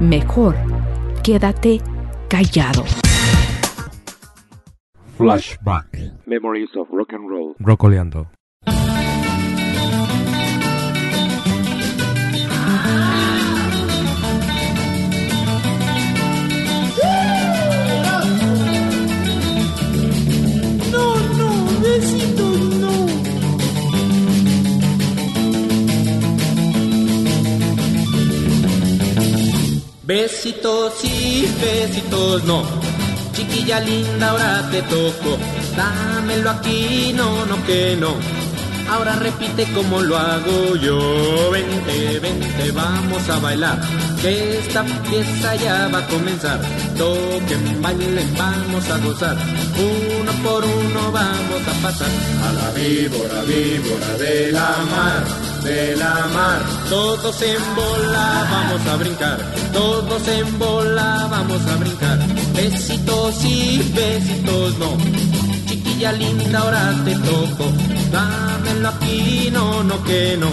mejor 0.00 0.56
quédate 1.22 1.82
callado. 2.28 2.84
Flashback. 5.18 5.88
Memories 6.24 6.74
of 6.74 6.88
Rock 6.90 7.12
and 7.12 7.28
Roll. 7.28 7.54
Rocoleando. 7.58 8.28
Besitos 30.04 30.94
y 31.04 31.46
besitos 31.60 32.42
no. 32.44 32.64
Chiquilla 33.32 33.78
linda, 33.78 34.30
ahora 34.30 34.68
te 34.70 34.82
toco. 34.82 35.38
Dámelo 35.76 36.50
aquí, 36.50 37.12
no, 37.14 37.46
no 37.46 37.64
que 37.64 37.96
no. 37.96 38.16
Ahora 38.90 39.16
repite 39.16 39.64
como 39.72 40.00
lo 40.00 40.16
hago 40.16 40.76
yo. 40.76 41.50
Vente, 41.50 42.18
vente, 42.20 42.70
vamos 42.72 43.28
a 43.28 43.38
bailar. 43.38 43.80
Que 44.20 44.58
esta 44.58 44.84
pieza 44.84 45.54
ya 45.56 45.88
va 45.88 45.98
a 45.98 46.06
comenzar. 46.06 46.60
Toquen, 46.96 47.82
bailen, 47.82 48.34
vamos 48.36 48.88
a 48.90 48.98
gozar. 48.98 49.36
Uno 49.76 50.32
por 50.44 50.64
uno 50.64 51.12
vamos 51.12 51.62
a 51.66 51.82
pasar. 51.82 52.10
A 52.46 52.52
la 52.52 52.70
víbora, 52.72 53.42
víbora 53.42 54.12
de 54.18 54.52
la 54.52 54.76
mar, 54.90 55.24
de 55.64 55.96
la 55.96 56.26
mar. 56.34 56.62
Todos 56.88 57.42
en 57.42 57.74
bola 57.74 58.48
vamos 58.50 58.86
a 58.86 58.96
brincar. 58.96 59.38
Todos 59.72 60.28
en 60.28 60.58
bola 60.58 61.28
vamos 61.30 61.66
a 61.66 61.76
brincar. 61.76 62.18
Besitos 62.54 63.44
y 63.44 63.78
besitos 63.94 64.78
no. 64.78 65.51
Linda, 66.10 66.58
ahora 66.58 66.92
te 67.04 67.14
toco. 67.14 67.70
Dámelo 68.10 68.88
aquí, 68.88 69.50
no, 69.52 69.84
no 69.84 70.02
que 70.02 70.36
no. 70.36 70.50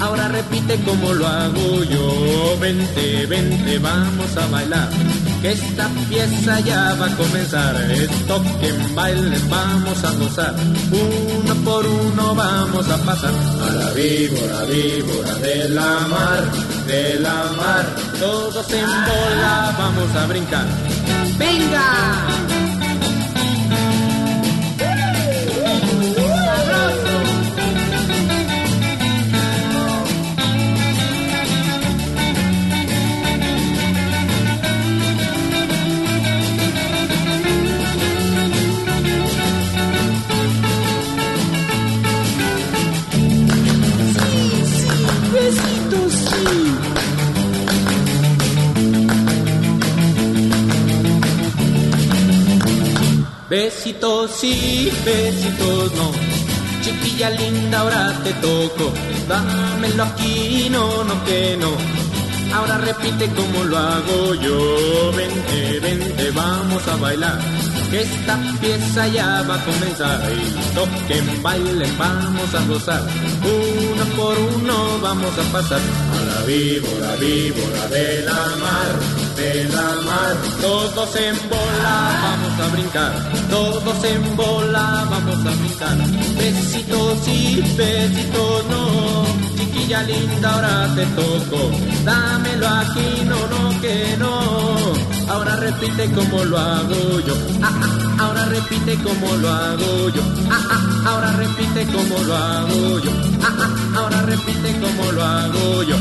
Ahora 0.00 0.28
repite 0.28 0.76
como 0.80 1.12
lo 1.12 1.26
hago 1.26 1.84
yo. 1.84 2.56
Vente, 2.58 3.26
vente, 3.26 3.78
vamos 3.78 4.34
a 4.36 4.46
bailar. 4.46 4.88
Que 5.42 5.52
esta 5.52 5.88
pieza 6.08 6.60
ya 6.60 6.94
va 6.94 7.06
a 7.06 7.16
comenzar. 7.16 7.76
Toquen, 8.26 8.94
bailen, 8.94 9.50
vamos 9.50 10.02
a 10.04 10.10
gozar. 10.12 10.54
Uno 10.90 11.54
por 11.64 11.86
uno 11.86 12.34
vamos 12.34 12.88
a 12.88 12.96
pasar. 12.98 13.34
A 13.68 13.70
la 13.74 13.90
víbora, 13.90 14.64
víbora 14.64 15.34
de 15.34 15.68
la 15.68 16.00
mar, 16.08 16.50
de 16.86 17.20
la 17.20 17.44
mar. 17.58 17.84
Todos 18.18 18.72
en 18.72 18.86
bola 18.86 19.74
vamos 19.78 20.16
a 20.16 20.26
brincar. 20.26 20.66
¡Venga! 21.36 22.61
Sí, 54.42 54.90
besitos 55.04 55.94
no. 55.94 56.10
Chiquilla 56.82 57.30
linda, 57.30 57.78
ahora 57.80 58.20
te 58.24 58.32
toco. 58.46 58.92
Dámelo 59.28 60.02
aquí, 60.02 60.68
no, 60.68 61.04
no 61.04 61.14
que 61.24 61.56
no. 61.62 61.70
Ahora 62.56 62.76
repite 62.78 63.26
como 63.38 63.64
lo 63.64 63.78
hago 63.78 64.34
yo. 64.34 64.58
Vente, 65.16 65.80
vente, 65.80 66.30
vamos 66.32 66.82
a 66.88 66.96
bailar. 66.96 67.38
Que 67.90 68.02
esta 68.02 68.34
pieza 68.60 69.06
ya 69.08 69.42
va 69.48 69.54
a 69.54 69.64
comenzar. 69.64 70.20
Y 70.32 70.74
toquen, 70.74 71.42
bailen, 71.42 71.94
vamos 71.96 72.50
a 72.58 72.60
gozar. 72.66 73.02
Uno 73.56 74.04
por 74.16 74.36
uno 74.56 74.98
vamos 75.00 75.34
a 75.38 75.44
pasar. 75.52 75.82
A 76.16 76.20
la 76.30 76.40
víbora, 76.46 77.10
víbora 77.20 77.86
de 77.94 78.22
la 78.28 78.40
mar, 78.64 78.92
de 79.42 79.64
la 79.64 79.88
mar. 80.08 80.34
Todos 80.60 81.16
en 81.16 81.36
bola 81.50 81.94
vamos 82.24 82.54
a 82.64 82.66
brincar. 82.74 83.12
Todos 83.50 84.04
en 84.04 84.36
bola 84.36 84.84
vamos 85.10 85.40
a 85.50 85.52
brincar. 85.60 85.96
Besitos 86.38 87.28
y 87.28 87.60
besitos 87.76 88.64
no. 88.70 88.82
Chiquilla 89.56 90.02
linda, 90.04 90.48
ahora 90.54 90.94
te 90.96 91.04
toco. 91.18 91.60
Dámelo 92.04 92.68
aquí, 92.68 93.08
no, 93.30 93.38
no, 93.52 93.80
que 93.80 94.16
no. 94.18 94.32
Ahora 95.32 95.56
repite 95.56 96.04
como 96.16 96.44
lo 96.44 96.58
hago 96.58 97.20
yo. 97.26 97.34
Ah, 97.62 97.72
ah, 97.86 98.24
ahora 98.24 98.44
repite 98.46 98.94
como 99.06 99.28
lo 99.42 99.48
hago 99.50 100.08
yo. 100.16 100.22
Ah, 100.50 100.62
ah, 100.74 101.10
ahora 101.10 101.32
repite 101.32 101.86
como 101.86 102.16
lo 102.28 102.34
hago 102.36 102.98
yo. 103.04 103.12
Ah, 103.42 103.56
ah, 103.64 103.98
ahora 103.98 104.22
repite 104.22 104.68
como 104.80 105.12
lo 105.12 105.24
hago 105.24 105.82
yo. 105.84 105.96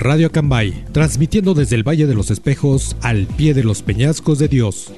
Radio 0.00 0.26
Acambay, 0.26 0.84
transmitiendo 0.90 1.54
desde 1.54 1.76
el 1.76 1.86
Valle 1.86 2.08
de 2.08 2.14
los 2.14 2.32
Espejos 2.32 2.96
al 3.00 3.28
pie 3.28 3.54
de 3.54 3.62
los 3.62 3.82
peñascos 3.82 4.40
de 4.40 4.48
Dios. 4.48 4.92